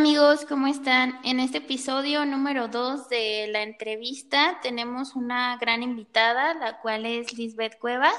amigos, 0.00 0.46
¿cómo 0.48 0.66
están? 0.66 1.18
En 1.24 1.40
este 1.40 1.58
episodio 1.58 2.24
número 2.24 2.68
2 2.68 3.10
de 3.10 3.48
la 3.52 3.62
entrevista 3.62 4.56
tenemos 4.62 5.14
una 5.14 5.58
gran 5.58 5.82
invitada, 5.82 6.54
la 6.54 6.80
cual 6.80 7.04
es 7.04 7.36
Lisbeth 7.36 7.78
Cuevas, 7.78 8.16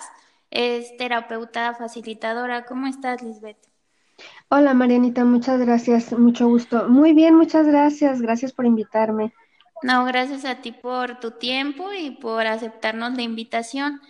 es 0.51 0.95
terapeuta 0.97 1.73
facilitadora. 1.73 2.65
¿Cómo 2.65 2.85
estás, 2.85 3.23
Lisbeth? 3.23 3.57
Hola 4.49 4.75
Marianita, 4.75 5.25
muchas 5.25 5.59
gracias, 5.59 6.11
mucho 6.11 6.47
gusto. 6.47 6.87
Muy 6.87 7.13
bien, 7.13 7.33
muchas 7.33 7.65
gracias, 7.65 8.21
gracias 8.21 8.53
por 8.53 8.67
invitarme. 8.67 9.33
No, 9.81 10.05
gracias 10.05 10.45
a 10.45 10.61
ti 10.61 10.73
por 10.73 11.19
tu 11.19 11.31
tiempo 11.31 11.91
y 11.93 12.11
por 12.11 12.45
aceptarnos 12.45 13.15
la 13.15 13.23
invitación. 13.23 14.01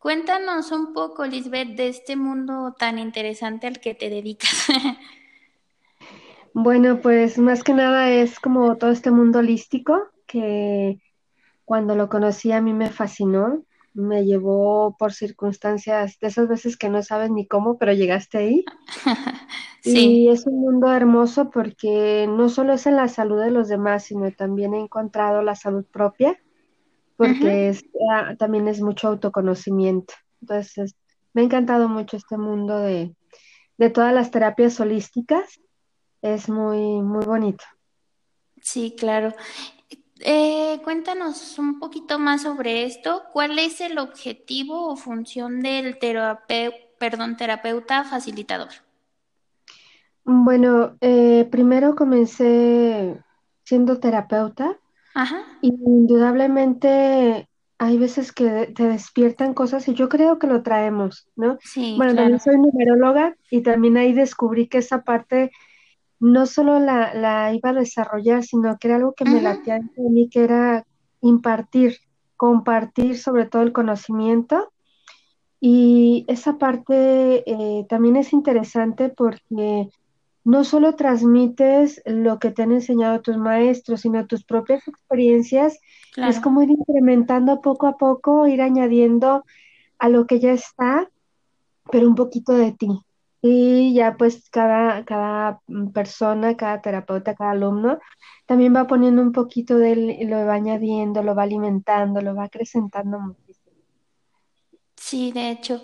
Cuéntanos 0.00 0.72
un 0.72 0.92
poco, 0.92 1.24
Lisbeth, 1.26 1.76
de 1.76 1.90
este 1.90 2.16
mundo 2.16 2.74
tan 2.76 2.98
interesante 2.98 3.68
al 3.68 3.78
que 3.78 3.94
te 3.94 4.10
dedicas. 4.10 4.66
Bueno, 6.52 7.00
pues 7.00 7.38
más 7.38 7.62
que 7.62 7.74
nada 7.74 8.10
es 8.10 8.40
como 8.40 8.76
todo 8.76 8.90
este 8.90 9.10
mundo 9.10 9.38
holístico 9.38 10.08
que 10.26 11.00
cuando 11.64 11.94
lo 11.94 12.08
conocí 12.08 12.50
a 12.52 12.60
mí 12.60 12.72
me 12.72 12.90
fascinó, 12.90 13.64
me 13.94 14.24
llevó 14.24 14.96
por 14.98 15.12
circunstancias 15.12 16.18
de 16.20 16.28
esas 16.28 16.48
veces 16.48 16.76
que 16.76 16.88
no 16.88 17.02
sabes 17.02 17.30
ni 17.30 17.46
cómo, 17.46 17.78
pero 17.78 17.92
llegaste 17.92 18.38
ahí. 18.38 18.64
sí. 19.82 20.22
Y 20.24 20.28
es 20.28 20.46
un 20.46 20.60
mundo 20.60 20.92
hermoso 20.92 21.50
porque 21.50 22.26
no 22.28 22.48
solo 22.48 22.72
es 22.72 22.86
en 22.86 22.96
la 22.96 23.08
salud 23.08 23.40
de 23.40 23.50
los 23.50 23.68
demás, 23.68 24.04
sino 24.04 24.30
también 24.32 24.74
he 24.74 24.80
encontrado 24.80 25.42
la 25.42 25.54
salud 25.54 25.84
propia, 25.84 26.40
porque 27.16 27.68
es, 27.68 27.84
ah, 28.12 28.34
también 28.36 28.66
es 28.66 28.80
mucho 28.80 29.08
autoconocimiento. 29.08 30.14
Entonces, 30.40 30.96
me 31.32 31.42
ha 31.42 31.44
encantado 31.44 31.88
mucho 31.88 32.16
este 32.16 32.36
mundo 32.36 32.78
de, 32.78 33.14
de 33.78 33.90
todas 33.90 34.12
las 34.12 34.30
terapias 34.30 34.80
holísticas 34.80 35.60
es 36.22 36.48
muy, 36.48 37.02
muy 37.02 37.24
bonito. 37.24 37.64
Sí, 38.62 38.94
claro. 38.98 39.34
Eh, 40.20 40.80
cuéntanos 40.84 41.58
un 41.58 41.78
poquito 41.78 42.18
más 42.18 42.42
sobre 42.42 42.84
esto. 42.84 43.24
¿Cuál 43.32 43.58
es 43.58 43.80
el 43.80 43.98
objetivo 43.98 44.88
o 44.88 44.96
función 44.96 45.60
del 45.60 45.98
terapeuta, 45.98 46.76
perdón, 46.98 47.36
terapeuta 47.36 48.04
facilitador? 48.04 48.68
Bueno, 50.24 50.96
eh, 51.00 51.48
primero 51.50 51.96
comencé 51.96 53.18
siendo 53.64 53.98
terapeuta 54.00 54.78
Ajá. 55.14 55.42
y 55.60 55.68
indudablemente 55.70 57.48
hay 57.78 57.98
veces 57.98 58.32
que 58.32 58.72
te 58.76 58.84
despiertan 58.88 59.54
cosas 59.54 59.88
y 59.88 59.94
yo 59.94 60.08
creo 60.08 60.38
que 60.38 60.46
lo 60.46 60.62
traemos, 60.62 61.28
¿no? 61.36 61.58
Sí, 61.62 61.96
Bueno, 61.96 62.14
claro. 62.14 62.16
también 62.16 62.40
soy 62.40 62.58
numeróloga 62.58 63.36
y 63.50 63.62
también 63.62 63.96
ahí 63.96 64.12
descubrí 64.12 64.68
que 64.68 64.78
esa 64.78 65.02
parte 65.04 65.50
no 66.20 66.46
solo 66.46 66.78
la, 66.78 67.14
la 67.14 67.52
iba 67.54 67.70
a 67.70 67.74
desarrollar, 67.74 68.44
sino 68.44 68.76
que 68.78 68.88
era 68.88 68.96
algo 68.96 69.14
que 69.14 69.24
me 69.24 69.36
Ujú. 69.36 69.42
latía 69.42 69.74
dentro 69.74 70.04
de 70.04 70.10
mí, 70.10 70.28
que 70.28 70.44
era 70.44 70.84
impartir, 71.22 71.96
compartir 72.36 73.18
sobre 73.18 73.46
todo 73.46 73.62
el 73.62 73.72
conocimiento. 73.72 74.72
Y 75.60 76.24
esa 76.28 76.58
parte 76.58 77.42
eh, 77.50 77.86
también 77.88 78.16
es 78.16 78.32
interesante 78.32 79.08
porque 79.10 79.88
no 80.44 80.64
solo 80.64 80.94
transmites 80.94 82.02
lo 82.06 82.38
que 82.38 82.50
te 82.50 82.62
han 82.62 82.72
enseñado 82.72 83.20
tus 83.20 83.36
maestros, 83.36 84.02
sino 84.02 84.26
tus 84.26 84.44
propias 84.44 84.86
experiencias. 84.88 85.78
Es 86.16 86.40
como 86.40 86.62
ir 86.62 86.70
incrementando 86.70 87.60
poco 87.60 87.86
a 87.86 87.96
poco, 87.96 88.46
ir 88.46 88.62
añadiendo 88.62 89.44
a 89.98 90.08
lo 90.08 90.26
que 90.26 90.40
ya 90.40 90.52
está, 90.52 91.08
pero 91.90 92.08
un 92.08 92.14
poquito 92.14 92.52
de 92.52 92.72
ti. 92.72 92.88
Y 93.42 93.94
ya 93.94 94.16
pues 94.16 94.50
cada, 94.50 95.04
cada 95.04 95.60
persona, 95.94 96.56
cada 96.56 96.82
terapeuta, 96.82 97.34
cada 97.34 97.52
alumno 97.52 97.98
también 98.46 98.74
va 98.74 98.88
poniendo 98.88 99.22
un 99.22 99.30
poquito 99.30 99.78
de 99.78 99.92
él 99.92 100.10
y 100.10 100.26
lo 100.26 100.44
va 100.44 100.54
añadiendo, 100.54 101.22
lo 101.22 101.36
va 101.36 101.44
alimentando, 101.44 102.20
lo 102.20 102.34
va 102.34 102.44
acrecentando 102.44 103.20
muchísimo. 103.20 103.76
Sí, 104.96 105.30
de 105.30 105.50
hecho. 105.50 105.80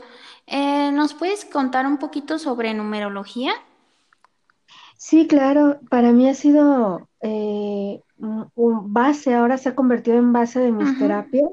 Eh, 0.47 0.91
¿nos 0.93 1.15
puedes 1.15 1.45
contar 1.45 1.87
un 1.87 1.99
poquito 1.99 2.39
sobre 2.39 2.75
numerología? 2.75 3.53
Sí, 4.97 5.27
claro, 5.29 5.79
para 5.91 6.11
mí 6.11 6.29
ha 6.29 6.35
sido 6.35 7.09
eh, 7.21 8.01
un, 8.19 8.93
base, 8.93 9.35
ahora 9.35 9.59
se 9.59 9.69
ha 9.69 9.75
convertido 9.75 10.19
en 10.19 10.33
base 10.33 10.59
de 10.59 10.73
mis 10.73 10.91
Ujú. 10.91 10.99
terapias, 10.99 11.51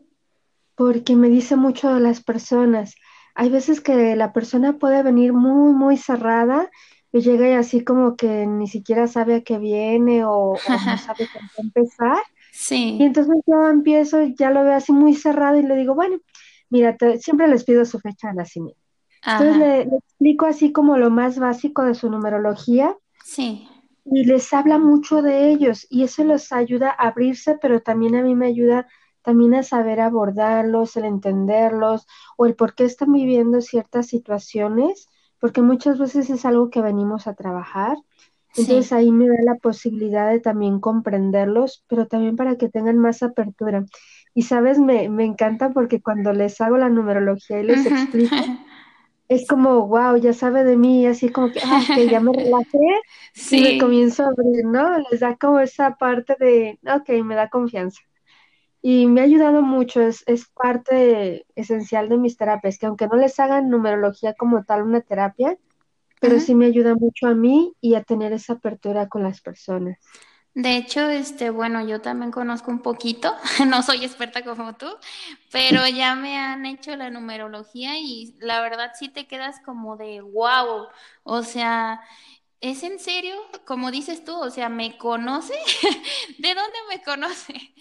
porque 0.75 1.15
me 1.15 1.29
dice 1.29 1.55
mucho 1.55 1.93
de 1.93 1.99
las 1.99 2.23
personas. 2.23 2.95
Hay 3.35 3.49
veces 3.49 3.81
que 3.81 4.15
la 4.15 4.33
persona 4.33 4.77
puede 4.77 5.03
venir 5.03 5.33
muy, 5.33 5.73
muy 5.73 5.97
cerrada 5.97 6.69
y 7.11 7.21
llega 7.21 7.49
y 7.49 7.53
así 7.53 7.83
como 7.83 8.15
que 8.15 8.45
ni 8.47 8.67
siquiera 8.67 9.07
sabe 9.07 9.35
a 9.35 9.41
qué 9.43 9.57
viene 9.59 10.25
o, 10.25 10.31
o 10.63 10.79
no 10.79 10.97
sabe 10.97 11.29
qué 11.31 11.39
empezar. 11.57 12.17
Y 12.17 12.51
Sí. 12.51 12.97
entonces 13.05 13.35
yo 13.47 13.69
empiezo, 13.69 14.21
ya 14.23 14.51
lo 14.51 14.63
veo 14.63 14.73
así 14.75 14.91
muy 14.93 15.15
cerrado 15.15 15.57
y 15.59 15.63
le 15.63 15.75
digo, 15.75 15.95
bueno, 15.95 16.17
mira, 16.69 16.97
te- 16.97 17.19
siempre 17.19 17.47
les 17.47 17.63
pido 17.65 17.85
su 17.85 17.99
fecha 17.99 18.29
de 18.29 18.35
nacimiento. 18.35 18.79
Entonces 19.31 19.57
Ajá. 19.57 19.59
le, 19.59 19.85
le 19.85 19.97
explico 19.97 20.45
así 20.45 20.71
como 20.71 20.97
lo 20.97 21.09
más 21.09 21.39
básico 21.39 21.83
de 21.83 21.95
su 21.95 22.09
numerología 22.09 22.95
Sí. 23.23 23.67
y 24.05 24.25
les 24.25 24.53
habla 24.53 24.77
mucho 24.79 25.21
de 25.21 25.51
ellos 25.51 25.87
y 25.89 26.03
eso 26.03 26.23
los 26.23 26.51
ayuda 26.51 26.89
a 26.97 27.07
abrirse, 27.07 27.57
pero 27.61 27.81
también 27.81 28.15
a 28.15 28.21
mí 28.23 28.35
me 28.35 28.47
ayuda 28.47 28.87
también 29.23 29.55
a 29.55 29.63
saber 29.63 29.99
abordarlos, 30.01 30.95
el 30.97 31.05
entenderlos 31.05 32.05
o 32.37 32.45
el 32.45 32.55
por 32.55 32.75
qué 32.75 32.85
están 32.85 33.11
viviendo 33.13 33.61
ciertas 33.61 34.07
situaciones, 34.07 35.07
porque 35.39 35.61
muchas 35.61 35.99
veces 35.99 36.29
es 36.29 36.45
algo 36.45 36.69
que 36.69 36.81
venimos 36.81 37.27
a 37.27 37.33
trabajar. 37.35 37.97
Entonces 38.55 38.91
Sí. 38.91 38.93
ahí 38.93 39.11
me 39.11 39.27
da 39.27 39.35
la 39.43 39.55
posibilidad 39.55 40.29
de 40.31 40.39
también 40.39 40.79
comprenderlos, 40.79 41.83
pero 41.87 42.07
también 42.07 42.35
para 42.35 42.55
que 42.57 42.69
tengan 42.69 42.97
más 42.99 43.23
apertura. 43.23 43.85
Y 44.35 44.43
sabes, 44.43 44.79
me, 44.79 45.09
me 45.09 45.25
encanta 45.25 45.71
porque 45.71 46.01
cuando 46.01 46.33
les 46.33 46.61
hago 46.61 46.77
la 46.77 46.89
numerología 46.89 47.59
y 47.59 47.63
les 47.63 47.85
explico, 47.85 48.51
es 49.27 49.47
como, 49.47 49.87
wow, 49.87 50.17
ya 50.17 50.33
sabe 50.33 50.63
de 50.63 50.77
mí, 50.77 51.05
así 51.07 51.29
como 51.31 51.51
que, 51.51 51.61
ah, 51.63 51.83
ok, 51.83 52.09
ya 52.09 52.19
me 52.21 52.33
relajé 52.33 53.01
y 53.49 53.59
me 53.59 53.77
Sí. 53.77 53.77
comienzo 53.77 54.23
a 54.23 54.27
abrir, 54.29 54.65
¿no? 54.65 54.97
Les 55.11 55.19
da 55.21 55.37
como 55.37 55.59
esa 55.59 55.95
parte 55.97 56.35
de, 56.39 56.79
ok, 56.85 57.09
me 57.25 57.35
da 57.35 57.49
confianza. 57.49 58.01
Y 58.83 59.07
me 59.07 59.21
ha 59.21 59.23
ayudado 59.23 59.63
mucho, 59.63 60.01
es, 60.01 60.23
es 60.27 60.47
parte 60.49 61.47
esencial 61.55 62.09
de 62.09 62.17
mis 62.17 62.37
terapias, 62.37 62.77
que 62.77 62.85
aunque 62.85 63.07
no 63.07 63.15
les 63.15 63.39
hagan 63.39 63.69
numerología 63.69 64.35
como 64.35 64.65
tal 64.65 64.83
una 64.83 65.01
terapia, 65.01 65.57
pero 66.19 66.39
sí 66.39 66.55
me 66.55 66.67
ayuda 66.67 66.95
mucho 66.95 67.27
a 67.27 67.35
mí 67.35 67.73
y 67.81 67.95
a 67.95 68.03
tener 68.03 68.33
esa 68.33 68.53
apertura 68.53 69.09
con 69.09 69.23
las 69.23 69.41
personas. 69.41 69.97
De 70.55 70.77
hecho, 70.77 71.09
este, 71.09 71.49
bueno, 71.49 71.85
yo 71.87 72.01
también 72.01 72.31
conozco 72.31 72.69
un 72.69 72.81
poquito, 72.81 73.33
no 73.67 73.81
soy 73.81 74.05
experta 74.05 74.43
como 74.43 74.75
tú, 74.75 74.87
pero 75.51 75.87
ya 75.87 76.15
me 76.15 76.37
han 76.37 76.65
hecho 76.65 76.95
la 76.95 77.09
numerología 77.09 77.97
y 77.99 78.35
la 78.39 78.61
verdad 78.61 78.91
sí 78.99 79.09
te 79.09 79.27
quedas 79.27 79.59
como 79.65 79.97
de 79.97 80.21
wow, 80.21 80.87
o 81.23 81.43
sea, 81.43 82.01
¿es 82.61 82.83
en 82.83 82.99
serio? 82.99 83.35
Como 83.65 83.91
dices 83.91 84.23
tú, 84.25 84.35
o 84.35 84.51
sea, 84.51 84.69
¿me 84.69 84.97
conoce? 84.97 85.53
¿De 86.39 86.53
dónde 86.53 86.77
me 86.89 87.01
conoce? 87.01 87.73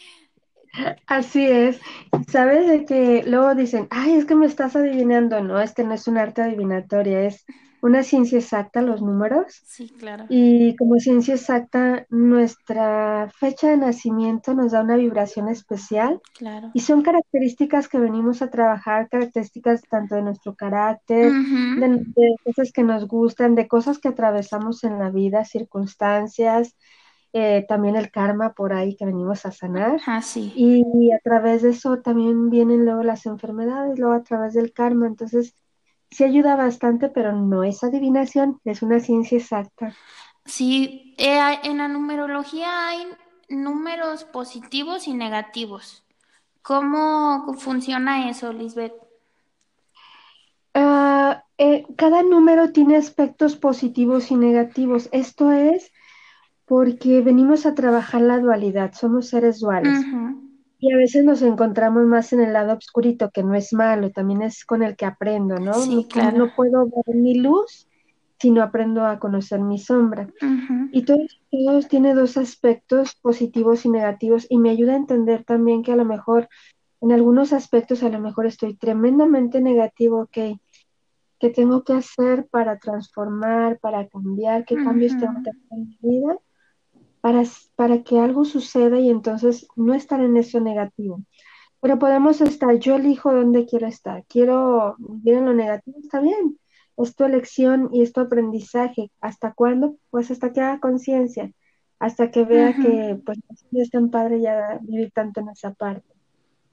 Así 1.06 1.46
es. 1.46 1.80
Sabes 2.28 2.66
de 2.66 2.84
que 2.84 3.24
luego 3.26 3.54
dicen, 3.54 3.88
ay, 3.90 4.14
es 4.14 4.24
que 4.24 4.34
me 4.34 4.46
estás 4.46 4.76
adivinando. 4.76 5.42
No, 5.42 5.60
este 5.60 5.84
no 5.84 5.94
es 5.94 6.08
un 6.08 6.18
arte 6.18 6.42
adivinatoria, 6.42 7.26
es 7.26 7.44
una 7.82 8.04
ciencia 8.04 8.38
exacta, 8.38 8.80
los 8.80 9.02
números. 9.02 9.60
Sí, 9.66 9.88
claro, 9.98 10.24
Y 10.28 10.76
como 10.76 11.00
ciencia 11.00 11.34
exacta, 11.34 12.06
nuestra 12.10 13.28
fecha 13.38 13.70
de 13.70 13.76
nacimiento 13.76 14.54
nos 14.54 14.70
da 14.70 14.82
una 14.82 14.96
vibración 14.96 15.48
especial 15.48 16.20
claro. 16.38 16.70
y 16.74 16.80
son 16.80 17.02
características 17.02 17.88
que 17.88 17.98
venimos 17.98 18.40
a 18.40 18.50
trabajar, 18.50 19.08
características 19.08 19.82
tanto 19.90 20.14
de 20.14 20.22
nuestro 20.22 20.54
carácter, 20.54 21.32
de, 21.32 21.88
de 21.88 22.36
cosas 22.44 22.70
que 22.72 22.84
nos 22.84 23.08
gustan, 23.08 23.56
de 23.56 23.66
cosas 23.66 23.98
que 23.98 24.08
atravesamos 24.08 24.84
en 24.84 25.00
la 25.00 25.10
vida, 25.10 25.44
circunstancias, 25.44 26.76
eh, 27.32 27.64
también 27.68 27.96
el 27.96 28.10
karma 28.10 28.52
por 28.52 28.72
ahí 28.72 28.96
que 28.96 29.06
venimos 29.06 29.46
a 29.46 29.52
sanar. 29.52 30.00
Ah, 30.06 30.22
sí. 30.22 30.52
Y 30.54 31.12
a 31.12 31.18
través 31.20 31.62
de 31.62 31.70
eso 31.70 31.98
también 32.00 32.50
vienen 32.50 32.84
luego 32.84 33.02
las 33.02 33.26
enfermedades, 33.26 33.98
luego 33.98 34.14
a 34.14 34.22
través 34.22 34.54
del 34.54 34.72
karma. 34.72 35.06
Entonces, 35.06 35.54
sí 36.10 36.24
ayuda 36.24 36.56
bastante, 36.56 37.08
pero 37.08 37.32
no 37.32 37.64
es 37.64 37.82
adivinación, 37.82 38.60
es 38.64 38.82
una 38.82 39.00
ciencia 39.00 39.38
exacta. 39.38 39.94
Sí, 40.44 41.14
eh, 41.18 41.40
en 41.62 41.78
la 41.78 41.88
numerología 41.88 42.88
hay 42.88 43.06
números 43.48 44.24
positivos 44.24 45.08
y 45.08 45.14
negativos. 45.14 46.04
¿Cómo 46.62 47.54
funciona 47.54 48.28
eso, 48.28 48.52
Lisbeth? 48.52 48.94
Ah, 50.74 51.44
eh, 51.58 51.84
cada 51.96 52.22
número 52.22 52.72
tiene 52.72 52.96
aspectos 52.96 53.56
positivos 53.56 54.30
y 54.30 54.36
negativos. 54.36 55.08
Esto 55.12 55.50
es 55.52 55.92
porque 56.66 57.20
venimos 57.20 57.66
a 57.66 57.74
trabajar 57.74 58.22
la 58.22 58.38
dualidad, 58.38 58.92
somos 58.92 59.28
seres 59.28 59.60
duales. 59.60 60.04
Y 60.78 60.92
a 60.92 60.96
veces 60.96 61.24
nos 61.24 61.42
encontramos 61.42 62.04
más 62.06 62.32
en 62.32 62.40
el 62.40 62.52
lado 62.52 62.76
oscurito, 62.76 63.30
que 63.30 63.44
no 63.44 63.54
es 63.54 63.72
malo, 63.72 64.10
también 64.10 64.42
es 64.42 64.64
con 64.64 64.82
el 64.82 64.96
que 64.96 65.04
aprendo, 65.04 65.60
¿no? 65.60 65.74
Sí, 65.74 65.94
No, 65.94 66.02
claro. 66.08 66.38
no 66.38 66.50
puedo 66.50 66.86
ver 66.86 67.14
mi 67.14 67.38
luz, 67.38 67.86
sino 68.40 68.62
aprendo 68.62 69.04
a 69.06 69.20
conocer 69.20 69.60
mi 69.60 69.78
sombra. 69.78 70.28
Y 70.90 71.02
todos, 71.02 71.40
todos 71.50 71.88
tiene 71.88 72.14
dos 72.14 72.36
aspectos 72.36 73.14
positivos 73.22 73.86
y 73.86 73.90
negativos 73.90 74.46
y 74.50 74.58
me 74.58 74.70
ayuda 74.70 74.94
a 74.94 74.96
entender 74.96 75.44
también 75.44 75.82
que 75.82 75.92
a 75.92 75.96
lo 75.96 76.04
mejor 76.04 76.48
en 77.00 77.12
algunos 77.12 77.52
aspectos 77.52 78.02
a 78.02 78.08
lo 78.08 78.20
mejor 78.20 78.46
estoy 78.46 78.74
tremendamente 78.74 79.60
negativo, 79.60 80.22
ok, 80.22 80.58
¿qué 81.38 81.50
tengo 81.50 81.82
que 81.82 81.94
hacer 81.94 82.46
para 82.48 82.78
transformar, 82.78 83.78
para 83.78 84.06
cambiar? 84.08 84.64
¿Qué 84.64 84.76
cambios 84.76 85.16
tengo 85.18 85.42
que 85.42 85.50
hacer 85.50 85.62
en 85.70 85.88
mi 86.00 86.20
vida? 86.20 86.38
Para, 87.22 87.44
para 87.76 88.02
que 88.02 88.18
algo 88.18 88.44
suceda 88.44 88.98
y 88.98 89.08
entonces 89.08 89.66
no 89.74 89.94
estar 89.94 90.20
en 90.20 90.36
eso 90.36 90.60
negativo. 90.60 91.22
Pero 91.80 91.98
podemos 91.98 92.42
estar, 92.42 92.78
yo 92.78 92.96
elijo 92.96 93.32
dónde 93.32 93.64
quiero 93.64 93.86
estar. 93.86 94.24
Quiero 94.28 94.96
vivir 94.98 95.38
en 95.38 95.46
lo 95.46 95.54
negativo, 95.54 95.98
está 95.98 96.20
bien. 96.20 96.58
Es 96.96 97.16
tu 97.16 97.24
elección 97.24 97.88
y 97.92 98.02
es 98.02 98.12
tu 98.12 98.20
aprendizaje. 98.20 99.10
¿Hasta 99.20 99.52
cuándo? 99.52 99.96
Pues 100.10 100.30
hasta 100.30 100.52
que 100.52 100.60
haga 100.60 100.78
conciencia, 100.78 101.50
hasta 101.98 102.30
que 102.30 102.44
vea 102.44 102.74
que 102.74 103.18
pues 103.24 103.38
no 103.70 103.82
es 103.82 103.90
tan 103.90 104.10
padre 104.10 104.40
ya 104.40 104.78
vivir 104.82 105.10
tanto 105.12 105.40
en 105.40 105.48
esa 105.48 105.72
parte. 105.72 106.12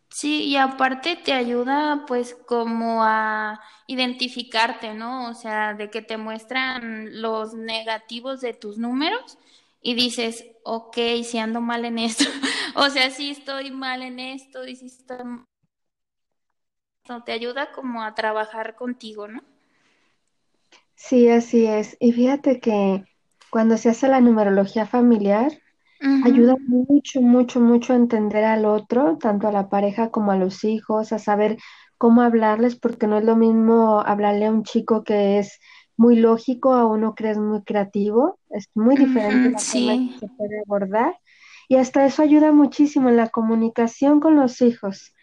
Sí, 0.10 0.44
y 0.46 0.58
aparte 0.58 1.16
te 1.24 1.34
ayuda 1.34 2.06
pues 2.08 2.34
como 2.34 3.04
a 3.04 3.60
identificarte, 3.88 4.94
¿no? 4.96 5.30
O 5.30 5.34
sea, 5.36 5.76
de 5.76 5.90
que 5.90 6.02
te 6.02 6.18
muestran 6.18 7.22
los 7.22 7.54
negativos 7.54 8.42
de 8.42 8.54
tus 8.54 8.78
números 8.80 9.38
y 9.82 9.96
dices, 9.96 10.46
ok, 10.64 10.98
si 11.24 11.38
ando 11.38 11.62
mal 11.62 11.86
en 11.86 12.00
esto, 12.00 12.26
o 12.76 12.90
sea, 12.90 13.10
si 13.10 13.32
estoy 13.32 13.72
mal 13.72 14.02
en 14.02 14.20
esto 14.20 14.66
y 14.66 14.76
si 14.76 14.88
estoy... 14.88 15.18
No, 17.08 17.24
te 17.24 17.32
ayuda 17.32 17.72
como 17.72 18.04
a 18.04 18.14
trabajar 18.14 18.76
contigo, 18.76 19.28
¿no? 19.28 19.42
Sí, 20.96 21.30
así 21.30 21.66
es. 21.66 21.98
Y 22.00 22.12
fíjate 22.12 22.60
que 22.60 23.04
cuando 23.50 23.78
se 23.78 23.90
hace 23.90 24.08
la 24.08 24.22
numerología 24.22 24.86
familiar, 24.86 25.52
ayuda 26.24 26.56
mucho, 26.60 27.22
mucho, 27.22 27.60
mucho 27.60 27.94
a 27.94 27.96
entender 27.96 28.44
al 28.44 28.66
otro, 28.66 29.18
tanto 29.18 29.48
a 29.48 29.52
la 29.52 29.70
pareja 29.70 30.12
como 30.12 30.32
a 30.32 30.38
los 30.38 30.64
hijos, 30.64 31.12
a 31.12 31.20
saber 31.20 31.58
cómo 31.98 32.22
hablarles, 32.22 32.76
porque 32.76 33.08
no 33.08 33.18
es 33.18 33.24
lo 33.24 33.36
mismo 33.36 34.02
hablarle 34.02 34.46
a 34.46 34.52
un 34.52 34.64
chico 34.64 35.04
que 35.04 35.40
es 35.40 35.60
muy 36.00 36.16
lógico 36.16 36.72
a 36.72 36.86
uno 36.86 37.14
que 37.14 37.30
es 37.30 37.38
muy 37.38 37.62
creativo, 37.64 38.40
es 38.52 38.70
muy 38.74 38.96
diferente 38.96 39.50
la 39.50 39.60
forma 39.60 40.14
que 40.14 40.20
se 40.20 40.28
puede 40.30 40.62
abordar. 40.66 41.20
Y 41.68 41.76
hasta 41.76 42.06
eso 42.06 42.22
ayuda 42.22 42.54
muchísimo 42.54 43.10
en 43.10 43.18
la 43.18 43.28
comunicación 43.28 44.22
con 44.22 44.38
los 44.38 44.62
hijos. 44.62 45.14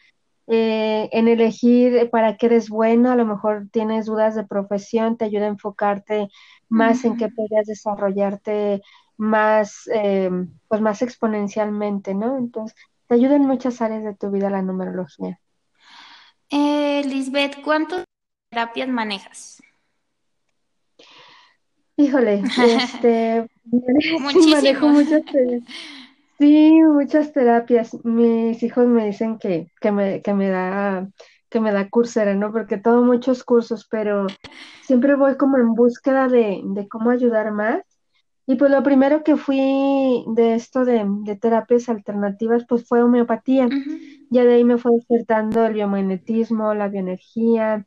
Eh, 0.48 1.08
en 1.12 1.28
elegir 1.28 2.10
para 2.10 2.36
qué 2.36 2.46
eres 2.46 2.68
bueno, 2.68 3.10
a 3.10 3.16
lo 3.16 3.24
mejor 3.24 3.68
tienes 3.72 4.04
dudas 4.04 4.34
de 4.34 4.44
profesión, 4.44 5.16
te 5.16 5.24
ayuda 5.24 5.46
a 5.46 5.48
enfocarte 5.48 6.28
más 6.68 7.06
en 7.06 7.16
qué 7.16 7.30
podrías 7.30 7.66
desarrollarte 7.66 8.82
más, 9.16 9.88
eh, 9.94 10.30
pues 10.68 10.82
más 10.82 11.00
exponencialmente, 11.00 12.12
¿no? 12.12 12.36
Entonces, 12.36 12.76
te 13.06 13.14
ayuda 13.14 13.36
en 13.36 13.46
muchas 13.46 13.80
áreas 13.80 14.04
de 14.04 14.14
tu 14.14 14.30
vida 14.30 14.50
la 14.50 14.60
numerología. 14.60 15.40
Eh, 16.50 17.02
Lisbeth, 17.06 17.62
¿cuántas 17.62 18.04
terapias 18.50 18.88
manejas? 18.90 19.62
Híjole, 21.96 22.42
este, 22.64 23.46
manejo 23.64 24.88
muchas 24.88 25.22
Sí, 26.38 26.70
muchas 26.82 27.32
terapias. 27.32 27.96
Mis 28.04 28.62
hijos 28.62 28.86
me 28.86 29.06
dicen 29.06 29.38
que, 29.38 29.72
que 29.80 29.90
me, 29.90 30.20
que 30.20 30.34
me 30.34 30.50
da, 30.50 31.08
que 31.48 31.60
me 31.60 31.72
da 31.72 31.88
cursera, 31.88 32.34
¿no? 32.34 32.52
Porque 32.52 32.76
tomo 32.76 33.02
muchos 33.02 33.42
cursos, 33.42 33.86
pero 33.90 34.26
siempre 34.82 35.14
voy 35.14 35.36
como 35.36 35.56
en 35.56 35.74
búsqueda 35.74 36.28
de, 36.28 36.60
de 36.62 36.88
cómo 36.88 37.08
ayudar 37.10 37.52
más. 37.52 37.82
Y 38.46 38.56
pues 38.56 38.70
lo 38.70 38.82
primero 38.82 39.24
que 39.24 39.36
fui 39.36 40.24
de 40.28 40.54
esto 40.54 40.84
de, 40.84 41.04
de 41.24 41.36
terapias 41.36 41.88
alternativas, 41.88 42.64
pues 42.68 42.86
fue 42.86 43.02
homeopatía. 43.02 43.68
Ya 44.30 44.44
de 44.44 44.54
ahí 44.54 44.64
me 44.64 44.78
fue 44.78 44.92
despertando 44.92 45.64
el 45.64 45.72
biomagnetismo, 45.72 46.74
la 46.74 46.88
bioenergía, 46.88 47.86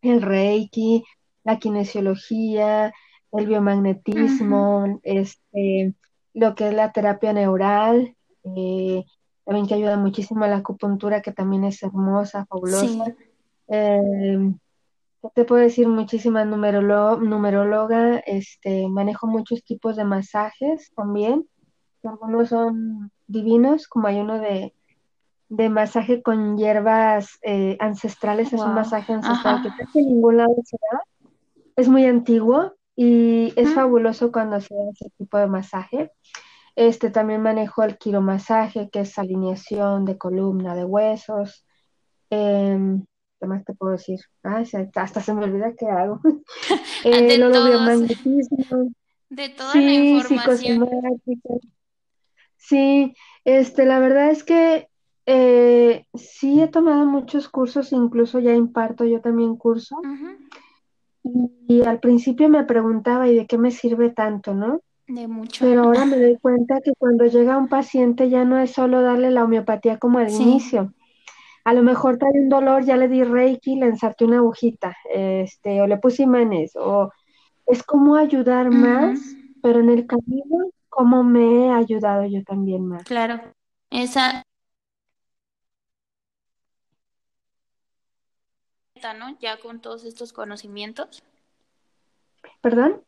el 0.00 0.22
reiki, 0.22 1.04
la 1.44 1.58
kinesiología, 1.58 2.92
el 3.32 3.46
biomagnetismo, 3.46 5.00
este 5.02 5.94
lo 6.34 6.54
que 6.54 6.68
es 6.68 6.74
la 6.74 6.92
terapia 6.92 7.32
neural, 7.32 8.16
eh, 8.44 9.04
también 9.44 9.66
que 9.66 9.74
ayuda 9.74 9.96
muchísimo 9.96 10.44
a 10.44 10.48
la 10.48 10.58
acupuntura, 10.58 11.22
que 11.22 11.32
también 11.32 11.64
es 11.64 11.82
hermosa, 11.82 12.46
fabulosa. 12.46 13.14
Eh, 13.68 14.54
te 15.34 15.44
puedo 15.44 15.62
decir? 15.62 15.88
Muchísima 15.88 16.44
numeróloga, 16.44 18.18
este, 18.18 18.88
manejo 18.88 19.26
muchos 19.26 19.62
tipos 19.64 19.96
de 19.96 20.04
masajes 20.04 20.92
también. 20.94 21.46
Algunos 22.02 22.48
son 22.48 23.10
divinos, 23.26 23.86
como 23.86 24.06
hay 24.06 24.20
uno 24.20 24.40
de, 24.40 24.72
de 25.48 25.68
masaje 25.68 26.22
con 26.22 26.56
hierbas 26.56 27.38
eh, 27.42 27.76
ancestrales, 27.80 28.52
es 28.52 28.60
un 28.60 28.74
masaje 28.74 29.12
ancestral 29.12 29.62
que 29.62 29.68
casi 29.76 29.98
en 29.98 30.06
ningún 30.06 30.38
lado 30.38 30.54
se 30.64 30.78
da. 30.90 31.02
Es 31.76 31.88
muy 31.88 32.06
antiguo, 32.06 32.72
y 32.96 33.52
es 33.56 33.72
fabuloso 33.74 34.30
cuando 34.30 34.60
se 34.60 34.74
da 34.74 34.90
ese 34.92 35.10
tipo 35.16 35.38
de 35.38 35.46
masaje. 35.46 36.12
Este 36.76 37.10
también 37.10 37.42
manejo 37.42 37.82
el 37.82 37.98
quiromasaje, 37.98 38.90
que 38.90 39.00
es 39.00 39.18
alineación 39.18 40.04
de 40.04 40.18
columna, 40.18 40.74
de 40.74 40.84
huesos. 40.84 41.64
Em, 42.30 43.04
¿Qué 43.40 43.46
más 43.46 43.64
te 43.64 43.74
puedo 43.74 43.92
decir? 43.92 44.20
hasta 44.42 45.20
se 45.20 45.34
me 45.34 45.44
olvida 45.44 45.74
qué 45.78 45.86
hago. 45.86 46.20
eh, 47.04 47.38
de 47.38 47.38
biomagnetismo. 47.38 48.92
De 49.30 49.48
toda 49.48 49.74
la 49.74 49.92
información. 49.92 50.88
Sí, 52.56 53.14
este, 53.44 53.86
la 53.86 53.98
verdad 53.98 54.30
es 54.30 54.44
que 54.44 54.88
eh, 55.26 56.04
sí 56.14 56.60
he 56.60 56.68
tomado 56.68 57.06
muchos 57.06 57.48
cursos, 57.48 57.92
incluso 57.92 58.38
ya 58.38 58.52
imparto 58.52 59.04
yo 59.04 59.20
también 59.20 59.56
curso. 59.56 59.96
Y 61.22 61.82
al 61.82 62.00
principio 62.00 62.48
me 62.48 62.64
preguntaba, 62.64 63.28
¿y 63.28 63.34
de 63.34 63.46
qué 63.46 63.58
me 63.58 63.70
sirve 63.70 64.10
tanto, 64.10 64.54
no? 64.54 64.80
De 65.06 65.26
mucho. 65.28 65.64
Pero 65.64 65.84
ahora 65.84 66.04
me 66.04 66.18
doy 66.18 66.38
cuenta 66.40 66.80
que 66.80 66.92
cuando 66.96 67.26
llega 67.26 67.58
un 67.58 67.68
paciente 67.68 68.30
ya 68.30 68.44
no 68.44 68.58
es 68.58 68.70
solo 68.70 69.02
darle 69.02 69.30
la 69.30 69.44
homeopatía 69.44 69.98
como 69.98 70.18
al 70.18 70.30
inicio. 70.30 70.94
A 71.64 71.74
lo 71.74 71.82
mejor 71.82 72.16
trae 72.16 72.32
un 72.34 72.48
dolor, 72.48 72.84
ya 72.84 72.96
le 72.96 73.08
di 73.08 73.22
reiki, 73.22 73.76
le 73.76 73.86
ensarté 73.86 74.24
una 74.24 74.38
agujita, 74.38 74.96
este, 75.12 75.82
o 75.82 75.86
le 75.86 75.98
puse 75.98 76.22
imanes, 76.22 76.72
o 76.74 77.10
es 77.66 77.82
como 77.82 78.16
ayudar 78.16 78.70
más, 78.70 79.20
pero 79.62 79.80
en 79.80 79.90
el 79.90 80.06
camino, 80.06 80.70
cómo 80.88 81.22
me 81.22 81.66
he 81.66 81.70
ayudado 81.70 82.24
yo 82.24 82.42
también 82.44 82.86
más. 82.86 83.04
Claro, 83.04 83.40
esa 83.90 84.42
¿no? 89.14 89.36
Ya 89.40 89.58
con 89.58 89.80
todos 89.80 90.04
estos 90.04 90.32
conocimientos. 90.32 91.22
¿Perdón? 92.60 93.02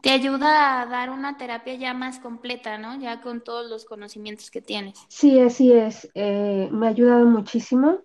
Te 0.00 0.10
ayuda 0.10 0.82
a 0.82 0.86
dar 0.86 1.10
una 1.10 1.36
terapia 1.38 1.74
ya 1.76 1.94
más 1.94 2.18
completa, 2.18 2.76
¿no? 2.76 2.98
Ya 3.00 3.22
con 3.22 3.42
todos 3.42 3.70
los 3.70 3.84
conocimientos 3.84 4.50
que 4.50 4.60
tienes. 4.60 4.98
Sí, 5.08 5.40
así 5.40 5.72
es. 5.72 6.10
Eh, 6.14 6.68
me 6.70 6.86
ha 6.86 6.90
ayudado 6.90 7.24
muchísimo. 7.24 8.00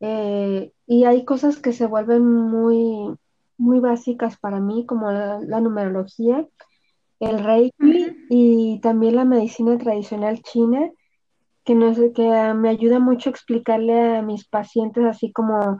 Eh, 0.00 0.72
y 0.86 1.04
hay 1.04 1.24
cosas 1.24 1.58
que 1.58 1.72
se 1.72 1.86
vuelven 1.86 2.26
muy, 2.26 3.16
muy 3.56 3.80
básicas 3.80 4.36
para 4.36 4.60
mí, 4.60 4.84
como 4.84 5.10
la, 5.10 5.60
numerología, 5.60 6.46
el 7.20 7.42
reiki 7.42 8.26
y 8.28 8.80
también 8.80 9.16
la 9.16 9.24
medicina 9.24 9.78
tradicional 9.78 10.42
china 10.42 10.90
que, 11.64 11.74
no 11.74 11.94
sé, 11.94 12.12
que 12.12 12.22
me 12.54 12.68
ayuda 12.68 12.98
mucho 12.98 13.30
a 13.30 13.32
explicarle 13.32 14.18
a 14.18 14.22
mis 14.22 14.46
pacientes 14.46 15.04
así 15.04 15.32
como 15.32 15.78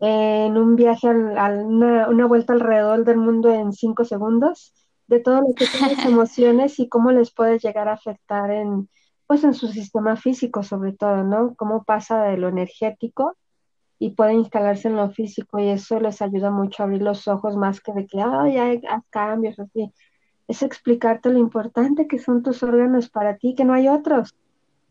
en 0.00 0.56
un 0.56 0.76
viaje, 0.76 1.08
a 1.08 1.12
una, 1.12 2.08
una, 2.08 2.26
vuelta 2.26 2.52
alrededor 2.52 3.04
del 3.04 3.18
mundo 3.18 3.50
en 3.52 3.72
cinco 3.72 4.04
segundos, 4.04 4.72
de 5.08 5.20
todo 5.20 5.40
lo 5.40 5.54
que 5.54 5.66
son 5.66 5.88
las 5.88 6.04
emociones 6.06 6.78
y 6.78 6.88
cómo 6.88 7.10
les 7.12 7.32
puede 7.32 7.58
llegar 7.58 7.88
a 7.88 7.94
afectar 7.94 8.50
en, 8.50 8.88
pues 9.26 9.44
en 9.44 9.54
su 9.54 9.68
sistema 9.68 10.16
físico 10.16 10.62
sobre 10.62 10.92
todo, 10.92 11.24
¿no? 11.24 11.54
Cómo 11.56 11.84
pasa 11.84 12.22
de 12.24 12.38
lo 12.38 12.48
energético 12.48 13.36
y 13.98 14.10
puede 14.10 14.34
instalarse 14.34 14.88
en 14.88 14.96
lo 14.96 15.10
físico 15.10 15.58
y 15.58 15.68
eso 15.68 15.98
les 16.00 16.22
ayuda 16.22 16.50
mucho 16.50 16.82
a 16.82 16.86
abrir 16.86 17.02
los 17.02 17.26
ojos 17.28 17.56
más 17.56 17.80
que 17.80 17.92
de 17.92 18.06
que, 18.06 18.20
ay, 18.20 18.56
hay 18.58 18.80
cambios 19.10 19.58
así. 19.58 19.92
Es 20.46 20.62
explicarte 20.62 21.30
lo 21.30 21.38
importante 21.38 22.06
que 22.06 22.18
son 22.18 22.42
tus 22.42 22.62
órganos 22.62 23.10
para 23.10 23.36
ti, 23.36 23.54
que 23.54 23.64
no 23.64 23.74
hay 23.74 23.88
otros 23.88 24.34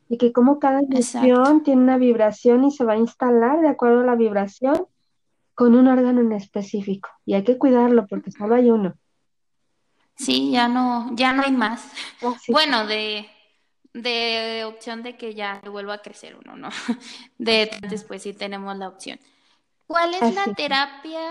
y 0.09 0.17
que 0.17 0.31
como 0.31 0.59
cada 0.59 0.79
emoción 0.79 1.63
tiene 1.63 1.81
una 1.81 1.97
vibración 1.97 2.63
y 2.63 2.71
se 2.71 2.85
va 2.85 2.93
a 2.93 2.97
instalar 2.97 3.61
de 3.61 3.69
acuerdo 3.69 4.01
a 4.01 4.05
la 4.05 4.15
vibración 4.15 4.85
con 5.53 5.75
un 5.75 5.87
órgano 5.87 6.21
en 6.21 6.31
específico 6.31 7.09
y 7.25 7.33
hay 7.33 7.43
que 7.43 7.57
cuidarlo 7.57 8.07
porque 8.07 8.31
solo 8.31 8.55
hay 8.55 8.69
uno. 8.69 8.95
Sí, 10.15 10.51
ya 10.51 10.67
no, 10.67 11.09
ya 11.13 11.33
no 11.33 11.43
hay 11.43 11.51
más. 11.51 11.91
Oh, 12.23 12.35
bueno, 12.49 12.87
de, 12.87 13.29
de 13.93 14.63
opción 14.65 15.03
de 15.03 15.15
que 15.15 15.35
ya 15.35 15.61
vuelva 15.71 15.95
a 15.95 16.01
crecer 16.01 16.35
uno, 16.35 16.55
¿no? 16.55 16.69
De 17.37 17.69
después 17.87 18.23
sí 18.23 18.33
tenemos 18.33 18.75
la 18.77 18.87
opción. 18.87 19.19
¿Cuál 19.85 20.15
es 20.15 20.33
la 20.33 20.53
terapia 20.53 21.21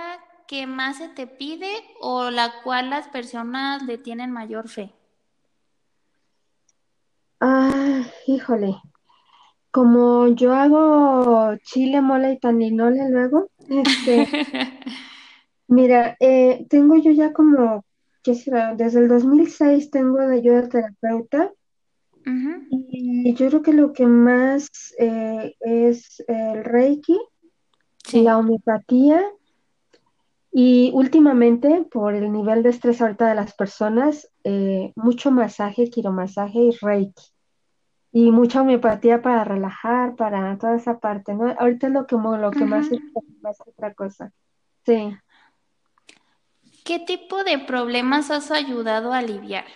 que 0.47 0.67
más 0.67 0.99
se 0.99 1.09
te 1.09 1.27
pide 1.27 1.71
o 2.01 2.31
la 2.31 2.63
cual 2.63 2.91
las 2.91 3.09
personas 3.09 3.83
le 3.83 3.99
tienen 3.99 4.31
mayor 4.31 4.69
fe? 4.69 4.93
Ah, 7.41 8.03
híjole. 8.27 8.77
Como 9.71 10.29
yo 10.29 10.55
hago 10.55 11.57
chile, 11.63 12.01
mole 12.01 12.33
y 12.33 12.39
taninole 12.39 13.11
luego, 13.11 13.51
este, 13.69 14.27
mira, 15.69 16.17
eh, 16.21 16.67
tengo 16.71 16.97
yo 16.97 17.11
ya 17.11 17.33
como, 17.33 17.85
¿qué 18.23 18.35
será? 18.35 18.75
Desde 18.75 19.01
el 19.01 19.09
2006 19.09 19.91
tengo 19.91 20.19
de 20.19 20.41
de 20.41 20.69
terapeuta 20.69 21.53
y 22.71 23.35
yo 23.35 23.49
creo 23.49 23.63
que 23.63 23.73
lo 23.73 23.93
que 23.93 24.07
más 24.07 24.69
eh, 24.99 25.55
es 25.61 26.25
el 26.27 26.65
Reiki, 26.65 27.17
la 28.13 28.39
homeopatía 28.39 29.23
y 30.59 30.91
últimamente 30.95 31.87
por 31.91 32.15
el 32.15 32.33
nivel 32.33 32.63
de 32.63 32.71
estrés 32.71 33.03
ahorita 33.03 33.29
de 33.29 33.35
las 33.35 33.53
personas, 33.53 34.33
eh, 34.43 34.91
mucho 34.97 35.31
masaje, 35.31 35.91
quiromasaje 35.91 36.59
y 36.59 36.71
Reiki. 36.81 37.25
Y 38.11 38.31
mucha 38.31 38.63
homeopatía 38.63 39.21
para 39.21 39.45
relajar, 39.45 40.17
para 40.17 40.57
toda 40.57 40.77
esa 40.77 40.99
parte, 40.99 41.35
¿no? 41.35 41.55
Ahorita 41.59 41.89
es 41.89 41.93
lo 41.93 42.07
que, 42.07 42.17
lo 42.17 42.51
que 42.53 42.65
más 42.65 42.91
es 42.91 43.01
más 43.43 43.59
otra 43.67 43.93
cosa. 43.93 44.33
Sí. 44.87 45.15
¿Qué 46.87 47.01
tipo 47.01 47.45
de 47.45 47.59
problemas 47.59 48.31
has 48.31 48.51
ayudado 48.51 49.13
a 49.13 49.19
aliviar? 49.19 49.67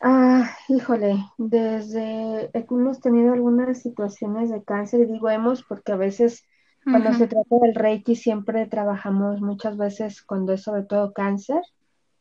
Ah, 0.00 0.56
híjole, 0.68 1.16
desde 1.36 2.48
hemos 2.54 3.00
tenido 3.00 3.32
algunas 3.32 3.82
situaciones 3.82 4.50
de 4.50 4.62
cáncer, 4.62 5.00
y 5.00 5.06
digo 5.06 5.28
hemos 5.30 5.64
porque 5.64 5.90
a 5.90 5.96
veces 5.96 6.44
cuando 6.84 7.12
se 7.14 7.26
trata 7.26 7.56
del 7.62 7.74
Reiki 7.74 8.14
siempre 8.14 8.66
trabajamos 8.66 9.40
muchas 9.40 9.76
veces 9.76 10.22
cuando 10.22 10.52
es 10.52 10.62
sobre 10.62 10.82
todo 10.82 11.12
cáncer. 11.12 11.62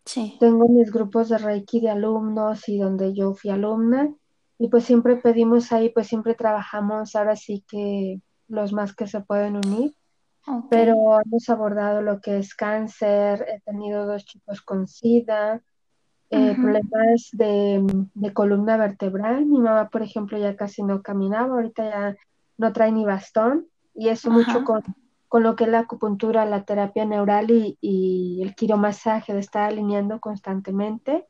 Sí. 0.05 0.37
Tengo 0.39 0.67
mis 0.67 0.91
grupos 0.91 1.29
de 1.29 1.37
Reiki 1.37 1.79
de 1.79 1.89
alumnos 1.89 2.67
y 2.69 2.77
donde 2.77 3.13
yo 3.13 3.33
fui 3.33 3.51
alumna 3.51 4.09
y 4.57 4.69
pues 4.69 4.85
siempre 4.85 5.17
pedimos 5.17 5.71
ahí, 5.71 5.89
pues 5.89 6.07
siempre 6.07 6.35
trabajamos 6.35 7.15
ahora 7.15 7.35
sí 7.35 7.63
que 7.67 8.21
los 8.47 8.73
más 8.73 8.95
que 8.95 9.07
se 9.07 9.21
pueden 9.21 9.57
unir. 9.57 9.93
Pero 10.69 11.19
hemos 11.21 11.49
abordado 11.49 12.01
lo 12.01 12.19
que 12.19 12.37
es 12.37 12.53
cáncer, 12.53 13.45
he 13.47 13.61
tenido 13.61 14.05
dos 14.05 14.25
chicos 14.25 14.61
con 14.61 14.87
SIDA, 14.87 15.61
eh, 16.29 16.55
problemas 16.55 17.29
de, 17.31 18.33
columna 18.33 18.75
vertebral. 18.75 19.45
Mi 19.45 19.59
mamá, 19.59 19.89
por 19.89 20.01
ejemplo, 20.01 20.37
ya 20.37 20.55
casi 20.57 20.83
no 20.83 21.01
caminaba, 21.01 21.55
ahorita 21.55 21.83
ya 21.89 22.17
no 22.57 22.73
trae 22.73 22.91
ni 22.91 23.05
bastón, 23.05 23.67
y 23.93 24.09
eso 24.09 24.29
mucho 24.31 24.63
con, 24.63 25.43
lo 25.43 25.55
que 25.55 25.65
es 25.65 25.69
la 25.69 25.79
acupuntura, 25.79 26.45
la 26.45 26.63
terapia 26.63 27.05
neural 27.05 27.47
y, 27.49 28.39
el 28.41 28.55
quiromasaje, 28.55 29.33
de 29.33 29.39
estar 29.39 29.71
alineando 29.71 30.19
constantemente. 30.19 31.25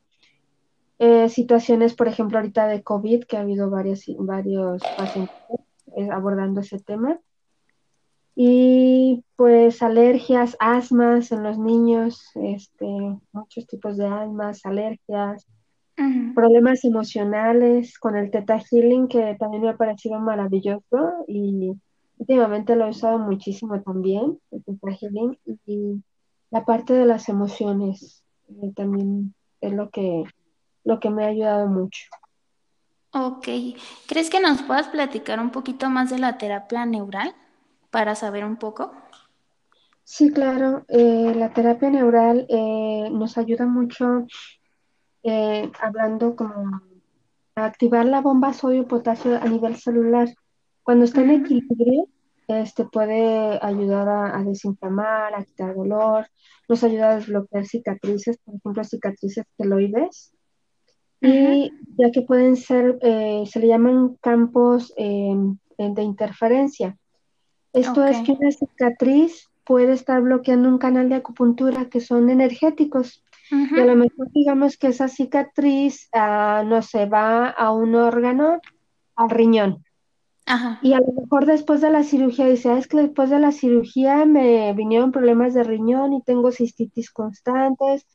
Eh, 1.00 1.30
situaciones, 1.30 1.96
por 1.96 2.08
ejemplo, 2.08 2.38
ahorita 2.38 2.68
de 2.68 2.84
COVID, 2.84 3.24
que 3.24 3.38
ha 3.38 3.42
habido 3.42 3.70
varios, 3.70 4.06
varios 4.20 4.82
pacientes 4.98 5.36
eh, 5.98 6.10
abordando 6.12 6.62
ese 6.62 6.80
tema. 6.80 7.20
Y 8.36 9.24
pues 9.36 9.84
alergias, 9.84 10.58
asmas 10.60 11.32
en 11.32 11.44
los 11.44 11.60
niños, 11.60 12.32
este, 12.36 12.86
muchos 13.32 13.68
tipos 13.68 13.98
de 13.98 14.08
asmas, 14.08 14.66
alergias, 14.66 15.48
problemas 16.34 16.84
emocionales 16.84 18.00
con 18.00 18.16
el 18.16 18.32
Teta 18.32 18.60
Healing, 18.60 19.08
que 19.08 19.36
también 19.40 19.62
me 19.62 19.70
ha 19.70 19.78
parecido 19.78 20.20
maravilloso 20.20 21.26
y 21.28 21.74
últimamente 22.24 22.76
lo 22.76 22.86
he 22.86 22.90
usado 22.90 23.20
muchísimo 23.20 23.82
también, 23.82 24.40
el 24.52 24.64
Healing, 25.00 25.38
y 25.66 26.04
la 26.50 26.66
parte 26.66 26.94
de 26.94 27.06
las 27.06 27.30
emociones 27.30 28.24
eh, 28.50 28.72
también 28.76 29.34
es 29.62 29.74
lo 29.74 29.90
que, 29.90 30.24
lo 30.84 31.00
que 31.00 31.10
me 31.10 31.26
ha 31.26 31.30
ayudado 31.30 31.68
mucho. 31.68 32.04
Ok, 33.12 33.48
¿crees 34.08 34.30
que 34.30 34.40
nos 34.40 34.64
puedas 34.64 34.88
platicar 34.88 35.40
un 35.40 35.52
poquito 35.52 35.90
más 35.90 36.10
de 36.10 36.20
la 36.20 36.38
terapia 36.38 36.86
neural? 36.86 37.36
para 37.94 38.16
saber 38.16 38.44
un 38.44 38.58
poco? 38.58 38.92
Sí, 40.04 40.34
claro. 40.34 40.84
Eh, 40.88 41.34
la 41.36 41.54
terapia 41.54 41.92
neural 41.92 42.48
eh, 42.50 43.08
nos 43.12 43.38
ayuda 43.38 43.68
mucho 43.68 44.26
eh, 45.22 45.72
hablando 45.80 46.36
como 46.36 46.82
a 47.56 47.66
activar 47.66 48.08
la 48.08 48.20
bomba 48.20 48.52
sodio-potasio 48.52 49.36
a 49.40 49.46
nivel 49.46 49.76
celular. 49.76 50.28
Cuando 50.82 51.06
está 51.06 51.22
en 51.22 51.30
equilibrio, 51.30 52.10
este 52.48 52.86
puede 52.86 53.60
ayudar 53.62 54.10
a, 54.10 54.44
desinflamar, 54.44 55.34
a 55.36 55.44
quitar 55.44 55.76
dolor, 55.76 56.28
nos 56.68 56.84
ayuda 56.84 57.12
a 57.12 57.16
desbloquear 57.16 57.66
cicatrices, 57.66 58.38
por 58.38 58.56
ejemplo, 58.56 58.84
cicatrices 58.84 59.46
keloides. 59.58 60.34
Y 61.22 61.72
ya 61.98 62.12
que 62.12 62.22
pueden 62.22 62.58
ser, 62.58 63.00
se 63.02 63.60
le 63.60 63.68
llaman 63.68 64.18
campos 64.22 64.94
de 64.96 66.02
interferencia. 66.02 66.98
Esto 67.72 68.06
es 68.06 68.20
que 68.20 68.34
una 68.34 68.52
cicatriz 68.52 69.50
puede 69.64 69.94
estar 69.94 70.22
bloqueando 70.22 70.70
un 70.70 70.78
canal 70.78 71.10
de 71.10 71.16
acupuntura 71.16 71.90
que 71.90 72.02
son 72.02 72.30
energéticos. 72.30 73.24
Y 73.50 73.80
a 73.80 73.86
lo 73.86 73.96
mejor 73.96 74.32
digamos 74.32 74.78
que 74.78 74.88
esa 74.88 75.08
cicatriz, 75.08 76.10
ah, 76.14 76.64
no 76.66 76.82
se 76.82 77.06
va 77.06 77.50
a 77.50 77.72
un 77.72 77.96
órgano, 77.96 78.60
al 79.16 79.30
riñón. 79.30 79.84
Y 80.82 80.94
a 80.94 81.00
lo 81.00 81.14
mejor 81.14 81.46
después 81.46 81.82
de 81.82 81.90
la 81.90 82.04
cirugía 82.04 82.46
dice, 82.48 82.70
ah, 82.70 82.78
es 82.78 82.88
que 82.88 82.98
después 82.98 83.30
de 83.30 83.40
la 83.40 83.52
cirugía 83.52 84.26
me 84.26 84.74
vinieron 84.74 85.12
problemas 85.12 85.54
de 85.54 85.64
riñón 85.64 86.14
y 86.14 86.22
tengo 86.22 86.52
cistitis 86.52 87.12
constantes 87.12 88.06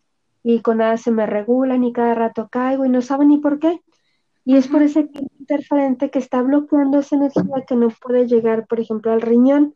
y 0.43 0.61
con 0.61 0.79
nada 0.79 0.97
se 0.97 1.11
me 1.11 1.27
regulan 1.27 1.85
y 1.85 1.93
cada 1.93 2.15
rato 2.15 2.49
caigo 2.51 2.85
y 2.85 2.91
no 2.91 3.03
sabe 3.03 3.27
ni 3.27 3.39
por 3.39 3.59
qué. 3.59 3.81
Y 4.45 4.57
es 4.57 4.69
por 4.69 4.83
ese 4.83 5.11
interferente 5.39 6.11
que 6.11 6.19
está 6.19 6.41
bloqueando 6.41 7.01
esa 7.01 7.17
energía 7.17 7.65
que 7.67 7.77
no 7.77 7.89
puede 7.91 8.27
llegar, 8.27 8.67
por 8.67 8.81
ejemplo, 8.81 9.13
al 9.13 9.21
riñón. 9.21 9.75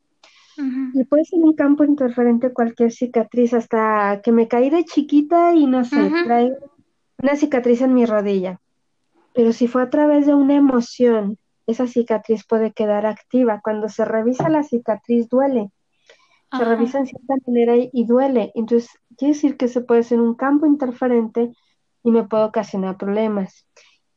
Y 0.94 1.04
puede 1.04 1.24
ser 1.24 1.40
un 1.40 1.54
campo 1.54 1.84
interferente 1.84 2.52
cualquier 2.52 2.92
cicatriz, 2.92 3.52
hasta 3.54 4.20
que 4.22 4.32
me 4.32 4.48
caí 4.48 4.70
de 4.70 4.84
chiquita 4.84 5.54
y 5.54 5.66
no 5.66 5.84
sé, 5.84 6.10
traigo 6.24 6.56
una 7.22 7.36
cicatriz 7.36 7.82
en 7.82 7.94
mi 7.94 8.06
rodilla. 8.06 8.60
Pero 9.34 9.52
si 9.52 9.66
fue 9.66 9.82
a 9.82 9.90
través 9.90 10.26
de 10.26 10.34
una 10.34 10.54
emoción, 10.54 11.38
esa 11.66 11.86
cicatriz 11.86 12.44
puede 12.46 12.72
quedar 12.72 13.06
activa. 13.06 13.60
Cuando 13.62 13.88
se 13.88 14.04
revisa 14.04 14.48
la 14.48 14.62
cicatriz 14.62 15.28
duele. 15.28 15.70
Se 16.50 16.64
revisa 16.64 16.98
en 16.98 17.06
cierta 17.06 17.34
manera 17.46 17.74
y 17.76 18.04
duele. 18.04 18.52
Entonces, 18.54 18.90
quiere 19.16 19.32
decir 19.32 19.56
que 19.56 19.68
se 19.68 19.80
puede 19.80 20.02
ser 20.02 20.20
un 20.20 20.34
campo 20.34 20.66
interferente 20.66 21.50
y 22.02 22.10
me 22.10 22.24
puede 22.24 22.44
ocasionar 22.44 22.98
problemas. 22.98 23.66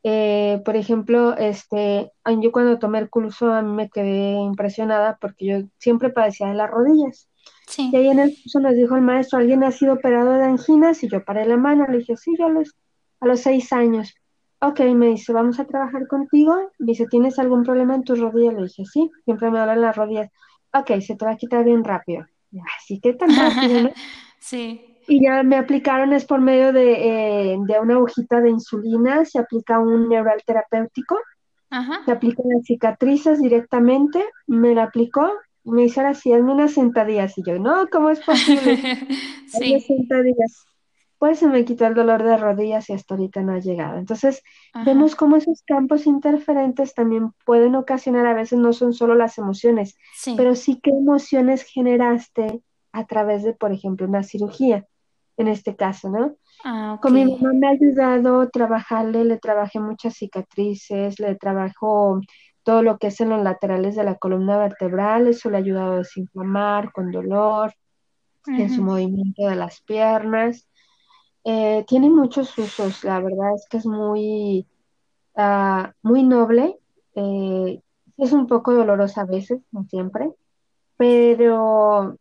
Eh, 0.07 0.61
por 0.63 0.75
ejemplo, 0.75 1.35
este, 1.35 2.11
yo 2.39 2.51
cuando 2.51 2.77
tomé 2.77 2.99
el 2.99 3.09
curso 3.09 3.51
a 3.51 3.63
mí 3.63 3.73
me 3.73 3.89
quedé 3.89 4.33
impresionada 4.33 5.17
porque 5.19 5.45
yo 5.45 5.57
siempre 5.79 6.11
padecía 6.11 6.47
de 6.47 6.53
las 6.53 6.69
rodillas. 6.69 7.27
Y 7.75 7.95
ahí 7.95 8.09
en 8.09 8.19
el 8.19 8.29
curso 8.29 8.59
nos 8.59 8.75
dijo 8.75 8.95
el 8.95 9.01
maestro, 9.01 9.39
¿alguien 9.39 9.63
ha 9.63 9.71
sido 9.71 9.93
operado 9.93 10.33
de 10.33 10.43
anginas? 10.43 11.03
Y 11.03 11.09
yo 11.09 11.25
paré 11.25 11.45
la 11.45 11.57
mano, 11.57 11.87
le 11.87 11.97
dije, 11.97 12.15
sí, 12.17 12.35
yo 12.37 12.45
a 12.45 12.49
los, 12.49 12.75
a 13.19 13.25
los 13.25 13.39
seis 13.39 13.73
años. 13.73 14.13
Ok, 14.67 14.79
me 14.95 15.09
dice, 15.09 15.31
vamos 15.31 15.59
a 15.59 15.65
trabajar 15.65 16.07
contigo. 16.07 16.71
Me 16.79 16.87
dice, 16.87 17.05
¿tienes 17.05 17.37
algún 17.37 17.61
problema 17.61 17.93
en 17.93 18.03
tus 18.03 18.19
rodillas? 18.19 18.55
Le 18.55 18.63
dije, 18.63 18.83
sí, 18.85 19.11
siempre 19.23 19.51
me 19.51 19.59
duelen 19.59 19.81
las 19.81 19.95
rodillas. 19.95 20.31
Ok, 20.73 20.99
se 21.01 21.15
te 21.15 21.23
va 21.23 21.31
a 21.31 21.37
quitar 21.37 21.63
bien 21.63 21.83
rápido. 21.83 22.25
Así 22.77 22.99
que 22.99 23.13
tan 23.13 23.29
rápido, 23.35 23.91
sí. 24.39 24.97
Y 25.07 25.23
ya 25.23 25.43
me 25.43 25.57
aplicaron, 25.57 26.13
es 26.13 26.25
por 26.25 26.41
medio 26.41 26.73
de, 26.73 27.51
eh, 27.51 27.57
de 27.59 27.79
una 27.79 27.99
hojita 27.99 28.41
de 28.41 28.49
insulina, 28.49 29.23
se 29.23 29.37
aplica 29.37 29.77
un 29.77 30.09
neural 30.09 30.41
terapéutico, 30.43 31.19
se 32.05 32.11
aplican 32.11 32.45
las 32.49 32.65
cicatrices 32.65 33.39
directamente, 33.39 34.23
me 34.47 34.73
la 34.73 34.85
aplicó, 34.85 35.31
me 35.63 35.83
dice 35.83 35.99
ahora 35.99 36.15
sí, 36.15 36.33
hazme 36.33 36.53
unas 36.53 36.73
sentadillas. 36.73 37.37
Y 37.37 37.43
yo, 37.43 37.59
no, 37.59 37.87
¿cómo 37.91 38.09
es 38.09 38.19
posible? 38.21 38.77
sí. 39.47 39.79
sentadillas. 39.81 40.65
Pues 41.17 41.39
se 41.39 41.47
me 41.47 41.63
quitó 41.65 41.85
el 41.87 41.93
dolor 41.93 42.23
de 42.23 42.37
rodillas 42.37 42.89
y 42.89 42.93
hasta 42.93 43.13
ahorita 43.15 43.41
no 43.41 43.53
ha 43.53 43.59
llegado. 43.59 43.97
Entonces, 43.97 44.41
vemos 44.83 45.15
cómo 45.15 45.37
esos 45.37 45.63
campos 45.65 46.05
interferentes 46.07 46.93
también 46.93 47.31
pueden 47.45 47.75
ocasionar, 47.75 48.27
a 48.27 48.33
veces 48.33 48.59
no 48.59 48.73
son 48.73 48.93
solo 48.93 49.15
las 49.15 49.37
emociones, 49.37 49.97
pero 50.35 50.55
sí 50.55 50.79
qué 50.83 50.91
emociones 50.91 51.63
generaste 51.63 52.61
a 52.91 53.05
través 53.05 53.43
de, 53.43 53.53
por 53.53 53.71
ejemplo, 53.71 54.07
una 54.07 54.23
cirugía 54.23 54.85
en 55.37 55.47
este 55.47 55.75
caso, 55.75 56.09
¿no? 56.09 56.35
Ah, 56.63 56.97
Con 57.01 57.13
mi 57.13 57.25
mamá 57.25 57.51
me 57.53 57.67
ha 57.67 57.71
ayudado 57.71 58.41
a 58.41 58.49
trabajarle, 58.49 59.25
le 59.25 59.37
trabajé 59.37 59.79
muchas 59.79 60.15
cicatrices, 60.15 61.19
le 61.19 61.35
trabajo 61.35 62.21
todo 62.63 62.81
lo 62.81 62.97
que 62.97 63.07
es 63.07 63.19
en 63.21 63.29
los 63.29 63.43
laterales 63.43 63.95
de 63.95 64.03
la 64.03 64.15
columna 64.15 64.57
vertebral, 64.57 65.27
eso 65.27 65.49
le 65.49 65.57
ha 65.57 65.59
ayudado 65.59 65.93
a 65.93 65.97
desinflamar 65.97 66.91
con 66.91 67.11
dolor, 67.11 67.73
en 68.47 68.69
su 68.69 68.81
movimiento 68.83 69.47
de 69.47 69.55
las 69.55 69.81
piernas. 69.81 70.67
Eh, 71.45 71.85
tiene 71.87 72.09
muchos 72.09 72.57
usos, 72.57 73.03
la 73.03 73.19
verdad 73.21 73.53
es 73.55 73.67
que 73.69 73.77
es 73.77 73.85
muy, 73.85 74.67
ah, 75.35 75.93
muy 76.01 76.23
noble, 76.23 76.77
eh, 77.15 77.81
es 78.17 78.31
un 78.33 78.47
poco 78.47 78.73
dolorosa 78.73 79.21
a 79.21 79.25
veces, 79.25 79.61
no 79.71 79.85
siempre, 79.85 80.31
pero 80.97 82.17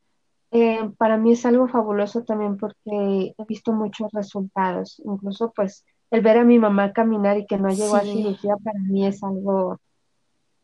eh, 0.50 0.90
para 0.98 1.16
mí 1.16 1.32
es 1.32 1.44
algo 1.46 1.66
fabuloso 1.66 2.22
también 2.22 2.56
porque 2.56 3.34
he 3.36 3.44
visto 3.48 3.72
muchos 3.72 4.12
resultados. 4.12 5.02
Incluso 5.04 5.52
pues 5.54 5.84
el 6.12 6.20
ver 6.20 6.38
a 6.38 6.44
mi 6.44 6.60
mamá 6.60 6.92
caminar 6.92 7.38
y 7.38 7.46
que 7.46 7.58
no 7.58 7.70
llegó 7.70 7.96
a 7.96 8.02
cirugía 8.02 8.56
para 8.62 8.78
mí 8.78 9.06
es 9.06 9.22
algo 9.24 9.80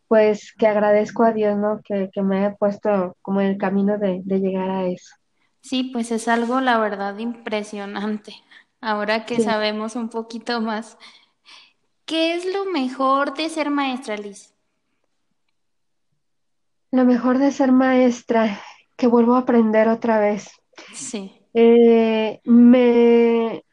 pues 0.07 0.53
que 0.59 0.67
agradezco 0.67 1.23
a 1.23 1.33
Dios, 1.33 1.57
¿no? 1.57 1.81
Que, 1.85 2.11
me 2.23 2.39
haya 2.39 2.57
puesto 2.57 3.17
como 3.23 3.41
en 3.41 3.49
el 3.49 3.59
camino 3.59 3.97
de, 3.97 4.23
llegar 4.27 4.69
a 4.71 4.87
eso. 4.87 5.15
Sí, 5.61 5.85
pues 5.93 6.11
es 6.11 6.29
algo, 6.29 6.61
la 6.61 6.79
verdad, 6.79 7.17
impresionante. 7.19 8.35
Ahora 8.81 9.27
que 9.27 9.41
sabemos 9.41 9.95
un 9.95 10.09
poquito 10.09 10.61
más. 10.61 10.97
¿Qué 12.07 12.35
es 12.35 12.45
lo 12.53 12.65
mejor 12.65 13.35
de 13.35 13.49
ser 13.49 13.71
maestra, 13.71 14.17
Liz? 14.17 14.55
Lo 16.91 17.05
mejor 17.05 17.39
de 17.39 17.53
ser 17.53 17.73
maestra, 17.73 18.61
que 18.97 19.07
vuelvo 19.07 19.35
a 19.35 19.41
aprender 19.41 19.89
otra 19.89 20.19
vez. 20.19 20.51
Sí. 20.95 21.33
Eh, 21.55 22.41
me... 22.45 23.65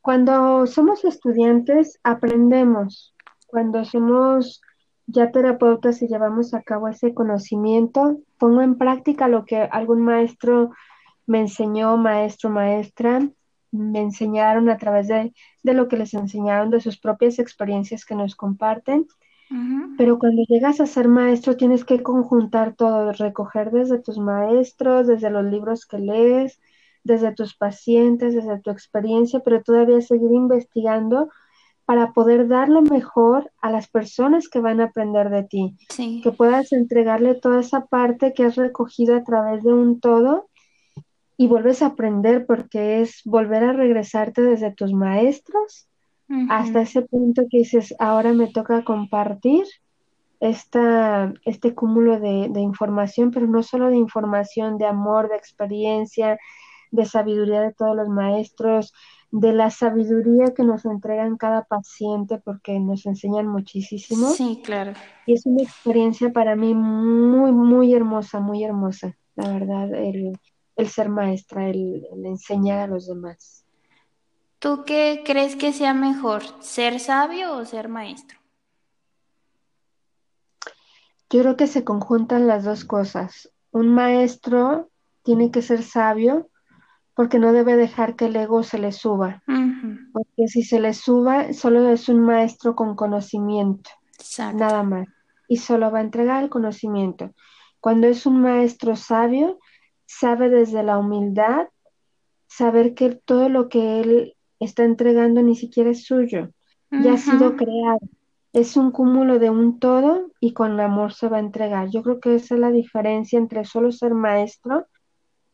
Cuando 0.00 0.66
somos 0.66 1.04
estudiantes, 1.04 2.00
aprendemos. 2.02 3.14
Cuando 3.46 3.84
somos 3.84 4.60
ya 5.06 5.30
terapeutas 5.30 6.02
y 6.02 6.08
llevamos 6.08 6.54
a 6.54 6.62
cabo 6.62 6.88
ese 6.88 7.14
conocimiento, 7.14 8.18
pongo 8.38 8.62
en 8.62 8.76
práctica 8.78 9.28
lo 9.28 9.44
que 9.44 9.58
algún 9.58 10.02
maestro 10.02 10.72
me 11.26 11.40
enseñó, 11.40 11.96
maestro, 11.96 12.50
maestra, 12.50 13.28
me 13.70 14.00
enseñaron 14.00 14.68
a 14.68 14.78
través 14.78 15.08
de, 15.08 15.34
de 15.62 15.74
lo 15.74 15.88
que 15.88 15.96
les 15.96 16.14
enseñaron, 16.14 16.70
de 16.70 16.80
sus 16.80 16.98
propias 16.98 17.38
experiencias 17.38 18.04
que 18.04 18.14
nos 18.14 18.36
comparten. 18.36 19.06
Pero 19.98 20.18
cuando 20.18 20.42
llegas 20.48 20.80
a 20.80 20.86
ser 20.86 21.06
maestro 21.06 21.56
tienes 21.56 21.84
que 21.84 22.02
conjuntar 22.02 22.74
todo, 22.74 23.12
recoger 23.12 23.70
desde 23.70 24.00
tus 24.00 24.18
maestros, 24.18 25.06
desde 25.06 25.30
los 25.30 25.44
libros 25.44 25.86
que 25.86 25.98
lees, 25.98 26.60
desde 27.04 27.32
tus 27.32 27.54
pacientes, 27.54 28.34
desde 28.34 28.58
tu 28.60 28.70
experiencia, 28.70 29.40
pero 29.40 29.62
todavía 29.62 30.00
seguir 30.00 30.32
investigando 30.32 31.28
para 31.84 32.12
poder 32.12 32.48
dar 32.48 32.68
lo 32.68 32.82
mejor 32.82 33.52
a 33.60 33.70
las 33.70 33.88
personas 33.88 34.48
que 34.48 34.60
van 34.60 34.80
a 34.80 34.84
aprender 34.84 35.28
de 35.28 35.44
ti. 35.44 35.76
Que 36.22 36.32
puedas 36.32 36.72
entregarle 36.72 37.34
toda 37.34 37.60
esa 37.60 37.84
parte 37.86 38.32
que 38.32 38.44
has 38.44 38.56
recogido 38.56 39.14
a 39.14 39.22
través 39.22 39.62
de 39.62 39.72
un 39.72 40.00
todo 40.00 40.48
y 41.36 41.48
vuelves 41.48 41.82
a 41.82 41.86
aprender 41.86 42.46
porque 42.46 43.00
es 43.00 43.22
volver 43.24 43.64
a 43.64 43.72
regresarte 43.72 44.42
desde 44.42 44.72
tus 44.72 44.92
maestros 44.92 45.88
hasta 46.48 46.80
ese 46.80 47.02
punto 47.02 47.42
que 47.50 47.58
dices, 47.58 47.94
ahora 47.98 48.32
me 48.32 48.48
toca 48.48 48.82
compartir 48.82 49.64
esta, 50.40 51.32
este 51.44 51.74
cúmulo 51.74 52.18
de, 52.18 52.60
información, 52.60 53.30
pero 53.30 53.46
no 53.46 53.62
solo 53.62 53.88
de 53.88 53.96
información, 53.96 54.78
de 54.78 54.86
amor, 54.86 55.28
de 55.28 55.36
experiencia, 55.36 56.38
de 56.90 57.04
sabiduría 57.04 57.60
de 57.60 57.72
todos 57.72 57.94
los 57.94 58.08
maestros, 58.08 58.94
de 59.30 59.52
la 59.52 59.70
sabiduría 59.70 60.54
que 60.54 60.62
nos 60.62 60.84
entregan 60.86 61.36
cada 61.36 61.64
paciente 61.64 62.38
porque 62.38 62.78
nos 62.80 63.04
enseñan 63.04 63.46
muchísimo. 63.46 64.30
Sí, 64.30 64.60
claro. 64.64 64.92
Y 65.26 65.34
es 65.34 65.44
una 65.44 65.62
experiencia 65.62 66.32
para 66.32 66.56
mí 66.56 66.74
muy, 66.74 67.52
muy 67.52 67.92
hermosa, 67.92 68.40
muy 68.40 68.64
hermosa, 68.64 69.16
la 69.36 69.48
verdad, 69.48 69.92
el, 69.94 70.38
ser 70.88 71.08
maestra, 71.08 71.68
el 71.68 72.04
enseñar 72.24 72.80
a 72.80 72.86
los 72.86 73.06
demás. 73.06 73.64
¿Tú 74.58 74.84
qué 74.86 75.22
crees 75.26 75.56
que 75.56 75.72
sea 75.72 75.92
mejor, 75.92 76.42
ser 76.60 76.98
sabio 76.98 77.56
o 77.56 77.64
ser 77.66 77.88
maestro? 77.88 78.38
Yo 81.28 81.40
creo 81.42 81.56
que 81.56 81.66
se 81.66 81.84
conjuntan 81.84 82.46
las 82.46 82.64
dos 82.64 82.84
cosas. 82.84 83.50
Un 83.72 83.88
maestro 83.88 84.90
tiene 85.22 85.50
que 85.50 85.62
ser 85.62 85.82
sabio 85.82 86.48
porque 87.14 87.38
no 87.38 87.52
debe 87.52 87.76
dejar 87.76 88.16
que 88.16 88.26
el 88.26 88.36
ego 88.36 88.62
se 88.62 88.78
le 88.78 88.92
suba. 88.92 89.42
Porque 90.12 90.48
si 90.48 90.62
se 90.62 90.80
le 90.80 90.94
suba, 90.94 91.52
solo 91.52 91.88
es 91.90 92.08
un 92.08 92.20
maestro 92.20 92.74
con 92.74 92.96
conocimiento, 92.96 93.90
nada 94.54 94.82
más. 94.82 95.08
Y 95.48 95.58
solo 95.58 95.90
va 95.90 95.98
a 95.98 96.02
entregar 96.02 96.42
el 96.42 96.50
conocimiento. 96.50 97.32
Cuando 97.80 98.06
es 98.06 98.26
un 98.26 98.40
maestro 98.40 98.96
sabio, 98.96 99.58
sabe 100.06 100.48
desde 100.48 100.82
la 100.82 100.98
humildad, 100.98 101.68
saber 102.46 102.94
que 102.94 103.10
todo 103.10 103.48
lo 103.48 103.68
que 103.68 104.00
él 104.00 104.36
está 104.60 104.84
entregando 104.84 105.42
ni 105.42 105.56
siquiera 105.56 105.90
es 105.90 106.04
suyo, 106.04 106.50
ya 106.90 107.14
ha 107.14 107.18
sido 107.18 107.56
creado. 107.56 108.00
Es 108.52 108.76
un 108.76 108.92
cúmulo 108.92 109.40
de 109.40 109.50
un 109.50 109.80
todo 109.80 110.30
y 110.38 110.52
con 110.52 110.78
amor 110.78 111.12
se 111.12 111.28
va 111.28 111.38
a 111.38 111.40
entregar. 111.40 111.88
Yo 111.90 112.02
creo 112.02 112.20
que 112.20 112.36
esa 112.36 112.54
es 112.54 112.60
la 112.60 112.70
diferencia 112.70 113.38
entre 113.38 113.64
solo 113.64 113.90
ser 113.90 114.14
maestro 114.14 114.86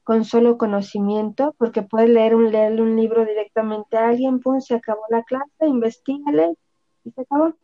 con 0.04 0.24
solo 0.24 0.58
conocimiento, 0.58 1.54
porque 1.56 1.82
puedes 1.82 2.10
leer 2.10 2.34
un, 2.34 2.50
leerle 2.50 2.82
un 2.82 2.96
libro 2.96 3.24
directamente 3.24 3.96
a 3.96 4.08
alguien, 4.08 4.40
pum, 4.40 4.60
se 4.60 4.74
acabó 4.74 5.02
la 5.08 5.22
clase, 5.22 5.66
investigale 5.66 6.56
y 7.04 7.10
se 7.12 7.20
acabó. 7.22 7.54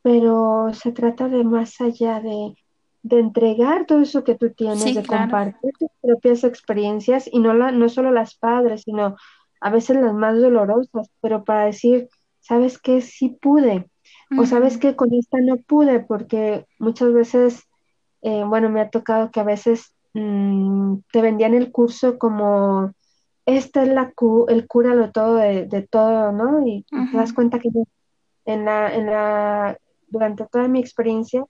Pero 0.00 0.72
se 0.74 0.92
trata 0.92 1.28
de 1.28 1.44
más 1.44 1.80
allá 1.80 2.20
de, 2.20 2.54
de 3.02 3.18
entregar 3.18 3.86
todo 3.86 4.00
eso 4.00 4.24
que 4.24 4.36
tú 4.36 4.50
tienes, 4.50 4.94
de 4.94 5.04
compartir 5.04 5.72
tus 5.78 5.90
propias 6.00 6.44
experiencias 6.44 7.28
y 7.30 7.40
no, 7.40 7.52
la, 7.52 7.72
no 7.72 7.88
solo 7.88 8.12
las 8.12 8.36
padres, 8.36 8.82
sino 8.82 9.16
a 9.60 9.70
veces 9.70 9.96
las 9.96 10.14
más 10.14 10.40
dolorosas, 10.40 11.10
pero 11.20 11.44
para 11.44 11.66
decir, 11.66 12.08
¿sabes 12.40 12.78
qué? 12.78 13.00
Sí 13.00 13.30
pude. 13.40 13.88
O 14.38 14.46
sabes 14.46 14.78
que 14.78 14.96
con 14.96 15.12
esta 15.12 15.38
no 15.42 15.58
pude, 15.58 16.00
porque 16.00 16.66
muchas 16.78 17.12
veces, 17.12 17.68
eh, 18.22 18.44
bueno, 18.46 18.70
me 18.70 18.80
ha 18.80 18.88
tocado 18.88 19.30
que 19.30 19.40
a 19.40 19.44
veces 19.44 19.94
mm, 20.14 20.96
te 21.12 21.20
vendían 21.20 21.52
el 21.52 21.70
curso 21.70 22.18
como, 22.18 22.94
esta 23.44 23.82
es 23.82 23.88
la 23.88 24.14
el 24.48 24.66
cúralo 24.66 25.10
todo 25.10 25.34
de, 25.34 25.88
todo, 25.90 26.32
¿no? 26.32 26.66
Y, 26.66 26.84
te 26.84 27.16
das 27.16 27.34
cuenta 27.34 27.58
que 27.58 27.68
en 28.46 28.64
la, 28.64 28.94
en 28.94 29.06
la, 29.06 29.76
durante 30.08 30.46
toda 30.46 30.66
mi 30.66 30.80
experiencia 30.80 31.44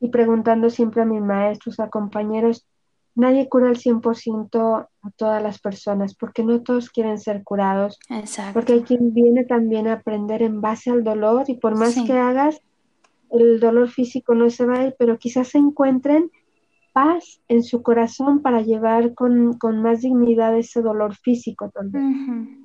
y 0.00 0.08
preguntando 0.08 0.70
siempre 0.70 1.02
a 1.02 1.04
mis 1.04 1.20
maestros, 1.20 1.78
a 1.78 1.90
compañeros, 1.90 2.66
nadie 3.14 3.48
cura 3.48 3.68
al 3.68 3.76
100% 3.76 4.88
a 5.02 5.10
todas 5.16 5.42
las 5.42 5.60
personas, 5.60 6.14
porque 6.14 6.42
no 6.42 6.62
todos 6.62 6.90
quieren 6.90 7.18
ser 7.18 7.42
curados. 7.44 7.98
Exacto. 8.08 8.54
Porque 8.54 8.72
hay 8.72 8.82
quien 8.82 9.12
viene 9.12 9.44
también 9.44 9.86
a 9.88 9.94
aprender 9.94 10.42
en 10.42 10.60
base 10.60 10.90
al 10.90 11.04
dolor 11.04 11.44
y 11.48 11.54
por 11.54 11.76
más 11.76 11.94
que 11.94 12.14
hagas, 12.14 12.60
el 13.30 13.60
dolor 13.60 13.90
físico 13.90 14.34
no 14.34 14.50
se 14.50 14.64
va 14.66 14.78
a 14.78 14.86
ir, 14.86 14.96
pero 14.98 15.18
quizás 15.18 15.48
se 15.48 15.58
encuentren 15.58 16.30
paz 16.92 17.40
en 17.48 17.62
su 17.62 17.82
corazón 17.82 18.42
para 18.42 18.62
llevar 18.62 19.14
con, 19.14 19.56
más 19.80 20.00
dignidad 20.00 20.56
ese 20.56 20.82
dolor 20.82 21.14
físico 21.14 21.70
también. 21.70 22.58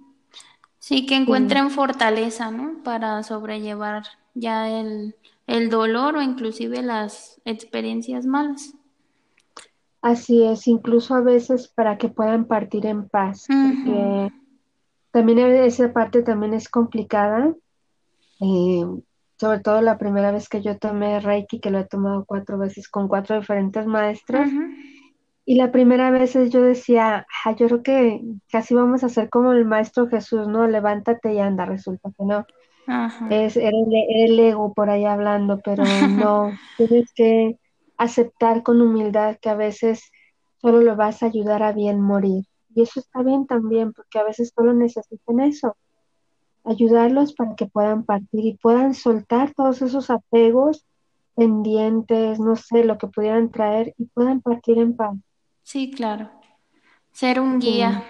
Sí, 0.80 1.06
que 1.06 1.16
encuentren 1.16 1.70
fortaleza, 1.70 2.52
¿no? 2.52 2.84
Para 2.84 3.22
sobrellevar 3.24 4.04
ya 4.34 4.70
el, 4.70 5.16
el 5.48 5.70
dolor 5.70 6.18
o 6.18 6.22
inclusive 6.22 6.82
las 6.82 7.42
experiencias 7.46 8.26
malas. 8.26 8.74
Así 10.02 10.44
es, 10.44 10.68
incluso 10.68 11.16
a 11.16 11.22
veces 11.22 11.68
para 11.68 11.98
que 11.98 12.10
puedan 12.10 12.46
partir 12.46 12.86
en 12.86 13.10
paz, 13.10 13.48
porque 13.48 14.32
también 15.10 15.40
esa 15.40 15.92
parte 15.94 16.22
también 16.22 16.54
es 16.54 16.70
complicada, 16.70 17.56
eh, 18.40 18.86
sobre 19.38 19.60
todo 19.62 19.82
la 19.82 19.98
primera 19.98 20.32
vez 20.32 20.48
que 20.48 20.62
yo 20.62 20.78
tomé 20.78 21.20
Reiki, 21.20 21.60
que 21.60 21.72
lo 21.72 21.80
he 21.80 21.86
tomado 21.86 22.24
cuatro 22.26 22.60
veces 22.60 22.88
con 22.88 23.08
cuatro 23.08 23.40
diferentes 23.40 23.88
maestros, 23.88 24.48
y 25.44 25.56
la 25.56 25.72
primera 25.72 26.12
vez 26.12 26.34
yo 26.52 26.62
decía, 26.62 27.26
yo 27.58 27.68
creo 27.68 27.82
que 27.84 28.22
casi 28.52 28.76
vamos 28.76 29.04
a 29.04 29.10
ser 29.10 29.30
como 29.30 29.54
el 29.54 29.66
maestro 29.66 30.08
Jesús, 30.08 30.48
¿no? 30.48 30.68
Levántate 30.68 31.34
y 31.34 31.40
anda, 31.40 31.66
resulta 31.66 32.10
que 32.16 32.26
no. 32.26 32.46
Es, 33.30 33.58
era 33.58 33.72
el 33.72 34.40
ego 34.40 34.74
por 34.74 34.90
ahí 34.90 35.06
hablando, 35.06 35.60
pero 35.64 35.84
no, 35.84 36.52
tienes 36.78 37.12
que 37.14 37.58
aceptar 37.98 38.64
con 38.64 38.82
humildad 38.82 39.38
que 39.42 39.50
a 39.50 39.56
veces 39.56 40.12
solo 40.58 40.82
lo 40.82 40.96
vas 40.96 41.24
a 41.24 41.28
ayudar 41.28 41.64
a 41.64 41.72
bien 41.72 42.02
morir. 42.02 42.46
Y 42.74 42.82
eso 42.82 43.00
está 43.00 43.24
bien 43.24 43.48
también, 43.48 43.94
porque 43.94 44.20
a 44.20 44.24
veces 44.24 44.52
solo 44.56 44.74
necesitan 44.74 45.40
eso, 45.40 45.78
ayudarlos 46.66 47.34
para 47.34 47.56
que 47.56 47.68
puedan 47.68 48.04
partir 48.04 48.46
y 48.46 48.58
puedan 48.58 48.94
soltar 48.94 49.54
todos 49.54 49.82
esos 49.82 50.10
apegos 50.10 50.86
pendientes, 51.36 52.40
no 52.40 52.56
sé, 52.56 52.84
lo 52.84 52.98
que 52.98 53.08
pudieran 53.08 53.52
traer 53.52 53.94
y 53.98 54.06
puedan 54.06 54.42
partir 54.42 54.78
en 54.78 54.96
paz. 54.96 55.16
Sí, 55.64 55.92
claro. 55.92 56.32
Ser 57.12 57.40
un 57.40 57.60
guía. 57.60 58.04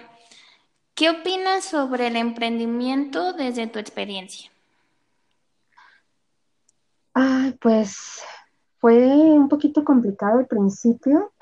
¿Qué 0.94 1.10
opinas 1.10 1.64
sobre 1.64 2.06
el 2.06 2.16
emprendimiento 2.16 3.32
desde 3.32 3.66
tu 3.66 3.78
experiencia? 3.78 4.50
Ay, 7.18 7.56
pues 7.62 8.22
fue 8.78 8.98
un 9.08 9.48
poquito 9.48 9.82
complicado 9.84 10.38
al 10.38 10.46
principio, 10.46 11.32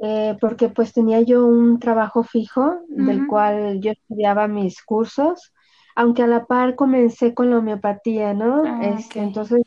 eh, 0.00 0.36
porque 0.40 0.68
pues 0.68 0.92
tenía 0.92 1.20
yo 1.20 1.46
un 1.46 1.78
trabajo 1.78 2.24
fijo 2.24 2.80
del 2.88 3.28
cual 3.28 3.80
yo 3.80 3.92
estudiaba 3.92 4.48
mis 4.48 4.82
cursos, 4.82 5.52
aunque 5.94 6.24
a 6.24 6.26
la 6.26 6.46
par 6.46 6.74
comencé 6.74 7.32
con 7.32 7.48
la 7.48 7.58
homeopatía, 7.58 8.34
¿no? 8.34 8.64
Ah, 8.66 8.80
este, 8.82 9.20
entonces 9.20 9.62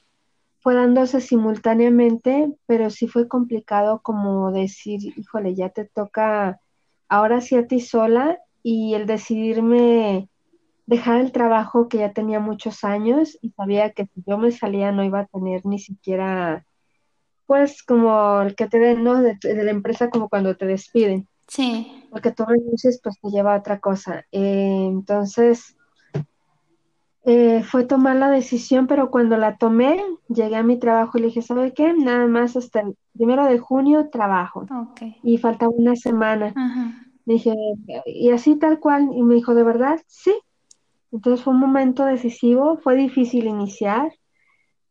fue 0.59 0.75
dándose 0.75 1.21
simultáneamente, 1.21 2.53
pero 2.65 2.89
sí 2.89 3.07
fue 3.07 3.29
complicado 3.29 4.01
como 4.01 4.51
decir, 4.51 4.99
híjole, 5.17 5.55
ya 5.55 5.69
te 5.69 5.85
toca 5.85 6.59
ahora 7.07 7.39
sí 7.39 7.55
a 7.55 7.67
ti 7.67 7.79
sola 7.79 8.37
y 8.63 8.95
el 8.95 9.05
decidirme 9.05 10.27
dejar 10.89 11.21
el 11.21 11.31
trabajo 11.31 11.87
que 11.87 11.99
ya 11.99 12.13
tenía 12.13 12.39
muchos 12.39 12.83
años 12.83 13.37
y 13.43 13.51
sabía 13.51 13.91
que 13.91 14.07
si 14.07 14.23
yo 14.25 14.39
me 14.39 14.51
salía 14.51 14.91
no 14.91 15.03
iba 15.03 15.19
a 15.19 15.27
tener 15.27 15.63
ni 15.63 15.77
siquiera, 15.77 16.65
pues 17.45 17.83
como 17.83 18.41
el 18.41 18.55
que 18.55 18.67
te 18.67 18.79
den, 18.79 19.03
¿no? 19.03 19.21
De, 19.21 19.37
la 19.43 19.69
empresa 19.69 20.09
como 20.09 20.29
cuando 20.29 20.57
te 20.57 20.65
despiden. 20.65 21.27
Sí. 21.47 22.07
Porque 22.09 22.31
tú 22.31 22.43
renuncies, 22.43 22.99
pues 23.03 23.19
te 23.21 23.29
lleva 23.29 23.53
a 23.53 23.59
otra 23.59 23.79
cosa. 23.79 24.25
Eh, 24.31 24.87
entonces, 24.87 25.77
eh, 27.23 27.61
fue 27.61 27.85
tomar 27.85 28.15
la 28.15 28.31
decisión, 28.31 28.87
pero 28.87 29.11
cuando 29.11 29.37
la 29.37 29.57
tomé, 29.57 30.03
llegué 30.27 30.55
a 30.55 30.63
mi 30.63 30.79
trabajo 30.79 31.19
y 31.19 31.21
le 31.21 31.27
dije, 31.27 31.43
¿sabe 31.43 31.71
qué? 31.75 31.93
Nada 31.93 32.25
más 32.25 32.55
hasta 32.55 32.79
el 32.79 32.95
primero 33.13 33.45
de 33.45 33.59
junio 33.59 34.09
trabajo. 34.09 34.65
Y 35.21 35.37
faltaba 35.37 35.71
una 35.71 35.95
semana. 35.95 36.51
dije, 37.25 37.53
y 38.07 38.31
así 38.31 38.55
tal 38.55 38.79
cual. 38.79 39.09
Y 39.13 39.21
me 39.21 39.35
dijo, 39.35 39.53
¿de 39.53 39.61
verdad? 39.61 39.99
Sí. 40.07 40.33
Entonces 41.11 41.43
fue 41.43 41.53
un 41.53 41.59
momento 41.59 42.05
decisivo, 42.05 42.77
fue 42.77 42.95
difícil 42.95 43.47
iniciar, 43.47 44.11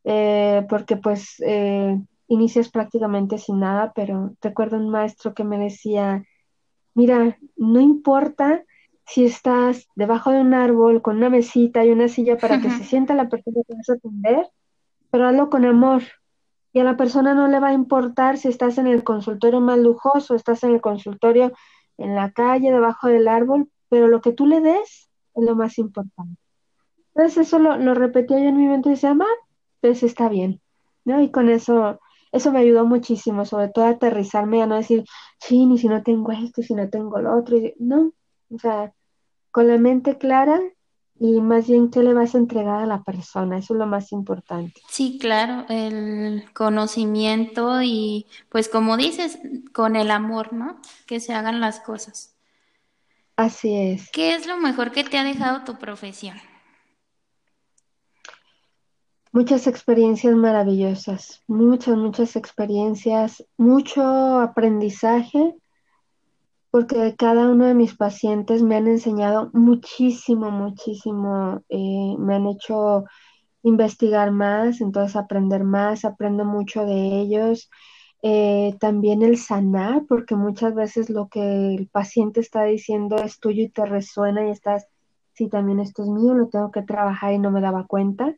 eh, 0.04 0.66
porque 0.68 0.96
pues 0.96 1.36
eh, 1.46 1.96
inicias 2.26 2.70
prácticamente 2.70 3.38
sin 3.38 3.60
nada, 3.60 3.92
pero 3.94 4.34
recuerdo 4.40 4.76
un 4.76 4.90
maestro 4.90 5.34
que 5.34 5.44
me 5.44 5.58
decía, 5.58 6.24
mira, 6.94 7.38
no 7.56 7.80
importa 7.80 8.64
si 9.06 9.24
estás 9.24 9.88
debajo 9.94 10.30
de 10.30 10.40
un 10.40 10.52
árbol 10.52 11.00
con 11.00 11.16
una 11.16 11.30
mesita 11.30 11.84
y 11.84 11.90
una 11.90 12.08
silla 12.08 12.36
para 12.36 12.60
que 12.60 12.70
se 12.70 12.84
sienta 12.84 13.14
la 13.14 13.28
persona 13.28 13.62
que 13.66 13.74
vas 13.74 13.88
a 13.88 13.94
atender, 13.94 14.46
pero 15.10 15.26
hazlo 15.26 15.48
con 15.48 15.64
amor. 15.64 16.02
Y 16.74 16.80
a 16.80 16.84
la 16.84 16.98
persona 16.98 17.32
no 17.32 17.48
le 17.48 17.60
va 17.60 17.68
a 17.68 17.72
importar 17.72 18.36
si 18.36 18.48
estás 18.48 18.76
en 18.76 18.86
el 18.86 19.04
consultorio 19.04 19.60
más 19.60 19.78
lujoso, 19.78 20.34
estás 20.34 20.62
en 20.64 20.74
el 20.74 20.82
consultorio 20.82 21.52
en 21.96 22.14
la 22.14 22.32
calle, 22.32 22.70
debajo 22.70 23.08
del 23.08 23.28
árbol, 23.28 23.70
pero 23.88 24.08
lo 24.08 24.20
que 24.20 24.32
tú 24.32 24.46
le 24.46 24.60
des 24.60 25.07
es 25.38 25.44
lo 25.44 25.56
más 25.56 25.78
importante. 25.78 26.40
Entonces 27.14 27.48
eso 27.48 27.58
lo, 27.58 27.76
lo 27.78 27.94
repetía 27.94 28.38
yo 28.38 28.48
en 28.48 28.56
mi 28.56 28.66
mente 28.66 28.88
y 28.88 28.92
decía, 28.92 29.10
mamá, 29.10 29.26
pues 29.80 30.02
está 30.02 30.28
bien, 30.28 30.60
¿no? 31.04 31.20
Y 31.22 31.30
con 31.30 31.48
eso, 31.48 32.00
eso 32.32 32.52
me 32.52 32.60
ayudó 32.60 32.84
muchísimo, 32.86 33.44
sobre 33.44 33.68
todo 33.68 33.86
a 33.86 33.90
aterrizarme, 33.90 34.62
a 34.62 34.66
no 34.66 34.76
decir, 34.76 35.04
sí, 35.40 35.66
ni 35.66 35.78
si 35.78 35.88
no 35.88 36.02
tengo 36.02 36.32
esto, 36.32 36.62
si 36.62 36.74
no 36.74 36.88
tengo 36.88 37.20
lo 37.20 37.36
otro, 37.36 37.58
no, 37.78 38.12
o 38.50 38.58
sea, 38.58 38.92
con 39.50 39.66
la 39.68 39.78
mente 39.78 40.18
clara 40.18 40.60
y 41.20 41.40
más 41.40 41.66
bien 41.66 41.90
qué 41.90 42.02
le 42.02 42.14
vas 42.14 42.34
a 42.34 42.38
entregar 42.38 42.80
a 42.82 42.86
la 42.86 43.02
persona, 43.02 43.58
eso 43.58 43.74
es 43.74 43.78
lo 43.78 43.86
más 43.86 44.12
importante. 44.12 44.80
Sí, 44.88 45.18
claro, 45.18 45.66
el 45.68 46.44
conocimiento 46.52 47.82
y 47.82 48.26
pues 48.48 48.68
como 48.68 48.96
dices, 48.96 49.38
con 49.72 49.96
el 49.96 50.10
amor, 50.10 50.52
¿no? 50.52 50.80
Que 51.06 51.18
se 51.18 51.34
hagan 51.34 51.60
las 51.60 51.80
cosas. 51.80 52.37
Así 53.38 53.72
es. 53.72 54.10
¿Qué 54.10 54.34
es 54.34 54.48
lo 54.48 54.56
mejor 54.56 54.90
que 54.90 55.04
te 55.04 55.16
ha 55.16 55.22
dejado 55.22 55.62
tu 55.62 55.78
profesión? 55.78 56.36
Muchas 59.30 59.68
experiencias 59.68 60.34
maravillosas, 60.34 61.44
muchas, 61.46 61.96
muchas 61.96 62.34
experiencias, 62.34 63.46
mucho 63.56 64.40
aprendizaje 64.40 65.54
porque 66.72 67.14
cada 67.16 67.48
uno 67.48 67.66
de 67.66 67.74
mis 67.74 67.94
pacientes 67.94 68.60
me 68.64 68.74
han 68.74 68.88
enseñado 68.88 69.50
muchísimo, 69.52 70.50
muchísimo, 70.50 71.62
eh, 71.68 72.16
me 72.18 72.34
han 72.34 72.48
hecho 72.48 73.04
investigar 73.62 74.32
más, 74.32 74.80
entonces 74.80 75.14
aprender 75.14 75.62
más, 75.62 76.04
aprendo 76.04 76.44
mucho 76.44 76.84
de 76.84 77.20
ellos. 77.20 77.70
Eh, 78.22 78.76
también 78.80 79.22
el 79.22 79.38
sanar, 79.38 80.04
porque 80.08 80.34
muchas 80.34 80.74
veces 80.74 81.08
lo 81.08 81.28
que 81.28 81.74
el 81.74 81.88
paciente 81.88 82.40
está 82.40 82.64
diciendo 82.64 83.16
es 83.16 83.38
tuyo 83.38 83.62
y 83.62 83.68
te 83.68 83.86
resuena 83.86 84.46
y 84.46 84.50
estás, 84.50 84.88
sí, 85.34 85.48
también 85.48 85.78
esto 85.78 86.02
es 86.02 86.08
mío, 86.08 86.34
lo 86.34 86.48
tengo 86.48 86.72
que 86.72 86.82
trabajar 86.82 87.32
y 87.32 87.38
no 87.38 87.50
me 87.50 87.60
daba 87.60 87.86
cuenta. 87.86 88.34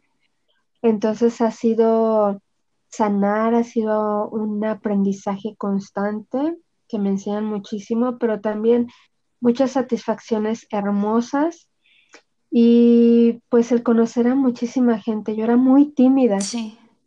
Entonces 0.83 1.41
ha 1.41 1.51
sido 1.51 2.43
sanar, 2.89 3.55
ha 3.55 3.65
sido 3.65 4.29
un 4.29 4.65
aprendizaje 4.65 5.55
constante 5.57 6.59
que 6.89 6.99
me 6.99 7.09
enseñan 7.09 7.45
muchísimo, 7.45 8.19
pero 8.19 8.41
también 8.41 8.89
muchas 9.41 9.73
satisfacciones 9.73 10.67
hermosas 10.71 11.69
y 12.51 13.41
pues 13.49 13.73
el 13.73 13.83
conocer 13.83 14.27
a 14.27 14.35
muchísima 14.35 14.99
gente. 14.99 15.37
Yo 15.37 15.45
era 15.45 15.57
muy 15.57 15.93
tímida 15.93 16.39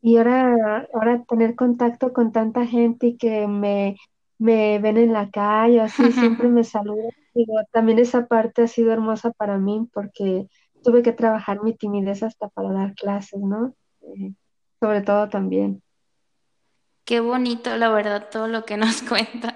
y 0.05 0.17
ahora, 0.17 0.85
ahora 0.93 1.23
tener 1.23 1.55
contacto 1.55 2.11
con 2.11 2.33
tanta 2.33 2.67
gente 2.67 3.07
y 3.07 3.17
que 3.17 3.47
me, 3.47 3.95
me 4.37 4.77
ven 4.79 4.97
en 4.97 5.13
la 5.13 5.31
calle, 5.31 5.79
así 5.79 6.11
siempre 6.11 6.49
me 6.49 6.65
saludan. 6.65 7.09
Digo, 7.33 7.53
también 7.71 7.99
esa 7.99 8.27
parte 8.27 8.63
ha 8.63 8.67
sido 8.67 8.91
hermosa 8.91 9.31
para 9.31 9.57
mí 9.57 9.87
porque 9.93 10.49
tuve 10.83 11.03
que 11.03 11.13
trabajar 11.13 11.63
mi 11.63 11.73
timidez 11.73 12.21
hasta 12.21 12.49
para 12.49 12.73
dar 12.73 12.95
clases, 12.95 13.39
¿no? 13.39 13.75
Eh, 14.01 14.33
sobre 14.81 15.03
todo 15.03 15.29
también. 15.29 15.81
Qué 17.05 17.21
bonito, 17.21 17.77
la 17.77 17.87
verdad, 17.87 18.27
todo 18.29 18.49
lo 18.49 18.65
que 18.65 18.75
nos 18.75 19.01
cuenta. 19.09 19.55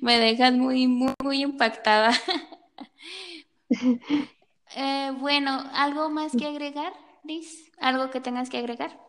Me 0.00 0.18
dejas 0.18 0.54
muy, 0.54 0.86
muy, 0.88 1.12
muy 1.22 1.42
impactada. 1.42 2.12
Eh, 4.78 5.12
bueno, 5.20 5.58
¿algo 5.72 6.10
más 6.10 6.32
que 6.36 6.44
agregar, 6.44 6.92
Liz? 7.24 7.72
¿Algo 7.78 8.10
que 8.10 8.20
tengas 8.20 8.50
que 8.50 8.58
agregar? 8.58 9.05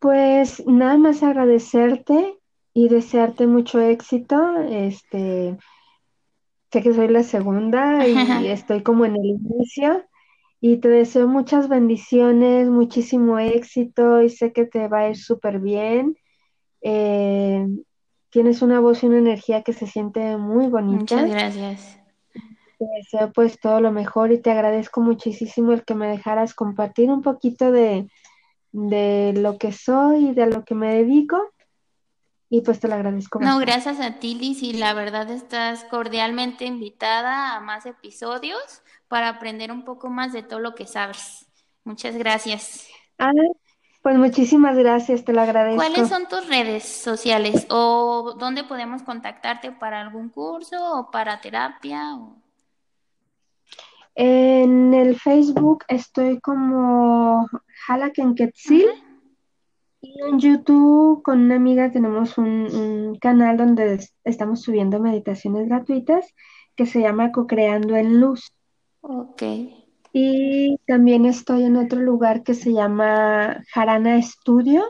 Pues 0.00 0.66
nada 0.66 0.96
más 0.96 1.22
agradecerte 1.22 2.38
y 2.72 2.88
desearte 2.88 3.46
mucho 3.46 3.80
éxito. 3.80 4.56
Este, 4.62 5.56
sé 6.72 6.82
que 6.82 6.94
soy 6.94 7.08
la 7.08 7.22
segunda 7.22 8.08
y 8.08 8.14
estoy 8.48 8.82
como 8.82 9.04
en 9.04 9.16
el 9.16 9.26
inicio 9.26 10.04
y 10.60 10.78
te 10.78 10.88
deseo 10.88 11.28
muchas 11.28 11.68
bendiciones, 11.68 12.68
muchísimo 12.68 13.38
éxito 13.38 14.22
y 14.22 14.30
sé 14.30 14.52
que 14.52 14.64
te 14.64 14.88
va 14.88 15.00
a 15.00 15.10
ir 15.10 15.16
súper 15.16 15.60
bien. 15.60 16.16
Eh, 16.80 17.66
tienes 18.30 18.62
una 18.62 18.80
voz 18.80 19.02
y 19.02 19.06
una 19.06 19.18
energía 19.18 19.62
que 19.62 19.74
se 19.74 19.86
siente 19.86 20.38
muy 20.38 20.68
bonita. 20.68 21.16
Muchas 21.16 21.30
gracias. 21.30 22.00
Te 22.32 22.86
deseo 22.96 23.32
pues 23.32 23.60
todo 23.60 23.80
lo 23.82 23.92
mejor 23.92 24.32
y 24.32 24.38
te 24.38 24.50
agradezco 24.50 25.02
muchísimo 25.02 25.72
el 25.72 25.84
que 25.84 25.94
me 25.94 26.08
dejaras 26.08 26.54
compartir 26.54 27.10
un 27.10 27.20
poquito 27.20 27.70
de, 27.70 28.08
de 28.72 29.32
lo 29.36 29.58
que 29.58 29.72
soy 29.72 30.28
y 30.28 30.34
de 30.34 30.46
lo 30.46 30.64
que 30.64 30.74
me 30.74 30.94
dedico. 30.94 31.52
Y 32.48 32.62
pues 32.62 32.80
te 32.80 32.88
lo 32.88 32.94
agradezco. 32.94 33.38
No, 33.38 33.58
gracias 33.58 34.00
a 34.00 34.18
ti, 34.18 34.34
Liz, 34.34 34.62
y 34.62 34.72
la 34.72 34.92
verdad 34.92 35.30
estás 35.30 35.84
cordialmente 35.84 36.64
invitada 36.64 37.54
a 37.54 37.60
más 37.60 37.86
episodios 37.86 38.82
para 39.06 39.28
aprender 39.28 39.70
un 39.70 39.84
poco 39.84 40.10
más 40.10 40.32
de 40.32 40.42
todo 40.42 40.58
lo 40.58 40.74
que 40.74 40.86
sabes. 40.86 41.46
Muchas 41.84 42.16
gracias. 42.16 42.88
Ah, 43.18 43.30
pues 44.02 44.16
muchísimas 44.16 44.76
gracias, 44.76 45.24
te 45.24 45.32
lo 45.32 45.42
agradezco. 45.42 45.76
¿Cuáles 45.76 46.08
son 46.08 46.26
tus 46.26 46.48
redes 46.48 46.84
sociales 46.84 47.66
o 47.70 48.34
dónde 48.38 48.64
podemos 48.64 49.02
contactarte 49.02 49.72
para 49.72 50.00
algún 50.00 50.30
curso 50.30 50.76
o 50.98 51.10
para 51.10 51.40
terapia? 51.40 52.18
En 54.14 54.92
el 54.94 55.18
Facebook 55.18 55.84
estoy 55.88 56.40
como 56.40 57.48
Jalakenquetzil 57.86 58.86
y 60.02 60.14
en 60.22 60.38
YouTube 60.38 61.22
con 61.22 61.40
una 61.40 61.56
amiga 61.56 61.90
tenemos 61.90 62.38
un, 62.38 62.66
un 62.74 63.18
canal 63.18 63.56
donde 63.56 64.00
estamos 64.24 64.62
subiendo 64.62 65.00
meditaciones 65.00 65.68
gratuitas 65.68 66.26
que 66.74 66.86
se 66.86 67.00
llama 67.00 67.32
Co-Creando 67.32 67.96
en 67.96 68.20
Luz. 68.20 68.52
Ok. 69.02 69.42
Y 70.12 70.78
también 70.86 71.24
estoy 71.24 71.64
en 71.64 71.76
otro 71.76 72.00
lugar 72.00 72.42
que 72.42 72.54
se 72.54 72.72
llama 72.72 73.62
Jarana 73.72 74.20
Studio, 74.20 74.84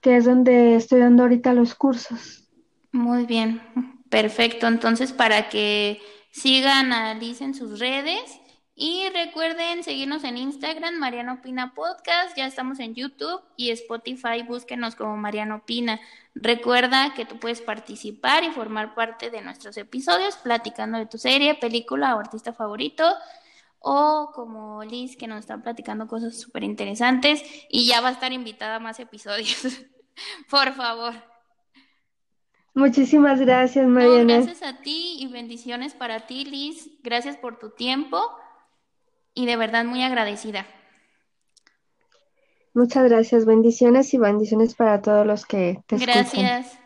que 0.00 0.16
es 0.16 0.24
donde 0.24 0.76
estoy 0.76 1.00
dando 1.00 1.24
ahorita 1.24 1.52
los 1.52 1.74
cursos. 1.74 2.48
Muy 2.92 3.26
bien, 3.26 3.60
perfecto. 4.08 4.66
Entonces, 4.66 5.12
para 5.12 5.48
que 5.48 6.00
sigan 6.32 6.92
a 6.92 7.14
Liz 7.14 7.40
en 7.40 7.54
sus 7.54 7.78
redes 7.78 8.40
y 8.74 9.06
recuerden 9.10 9.84
seguirnos 9.84 10.24
en 10.24 10.38
Instagram, 10.38 10.94
Mariano 10.98 11.42
Pina 11.42 11.74
Podcast. 11.74 12.36
Ya 12.36 12.46
estamos 12.46 12.80
en 12.80 12.94
YouTube 12.94 13.42
y 13.56 13.70
Spotify. 13.70 14.42
Búsquenos 14.42 14.96
como 14.96 15.16
Mariano 15.16 15.64
Pina. 15.66 16.00
Recuerda 16.34 17.12
que 17.14 17.26
tú 17.26 17.38
puedes 17.38 17.60
participar 17.60 18.44
y 18.44 18.50
formar 18.50 18.94
parte 18.94 19.30
de 19.30 19.42
nuestros 19.42 19.76
episodios 19.76 20.36
platicando 20.36 20.98
de 20.98 21.06
tu 21.06 21.18
serie, 21.18 21.54
película 21.54 22.16
o 22.16 22.20
artista 22.20 22.54
favorito. 22.54 23.04
O 23.78 24.30
como 24.34 24.82
Liz, 24.84 25.16
que 25.16 25.26
nos 25.26 25.40
está 25.40 25.62
platicando 25.62 26.06
cosas 26.06 26.40
súper 26.40 26.64
interesantes 26.64 27.42
y 27.68 27.86
ya 27.86 28.00
va 28.00 28.08
a 28.08 28.12
estar 28.12 28.32
invitada 28.32 28.76
a 28.76 28.80
más 28.80 28.98
episodios. 29.00 29.66
Por 30.50 30.72
favor. 30.72 31.31
Muchísimas 32.74 33.40
gracias, 33.40 33.86
Mariana. 33.86 34.38
gracias 34.38 34.62
a 34.62 34.80
ti 34.80 35.16
y 35.18 35.26
bendiciones 35.26 35.94
para 35.94 36.26
ti, 36.26 36.44
Liz. 36.44 36.90
Gracias 37.02 37.36
por 37.36 37.58
tu 37.58 37.70
tiempo 37.70 38.18
y 39.34 39.46
de 39.46 39.56
verdad 39.56 39.84
muy 39.84 40.02
agradecida. 40.02 40.66
Muchas 42.74 43.04
gracias, 43.04 43.44
bendiciones 43.44 44.14
y 44.14 44.18
bendiciones 44.18 44.74
para 44.74 45.02
todos 45.02 45.26
los 45.26 45.44
que 45.44 45.82
te 45.86 45.96
escuchan. 45.96 46.24
Gracias. 46.24 46.78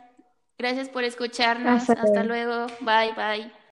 Gracias 0.59 0.88
por 0.88 1.05
escucharnos. 1.05 1.88
Hasta 1.88 2.25
luego. 2.25 2.66
Bye, 2.81 3.12
bye. 3.14 3.53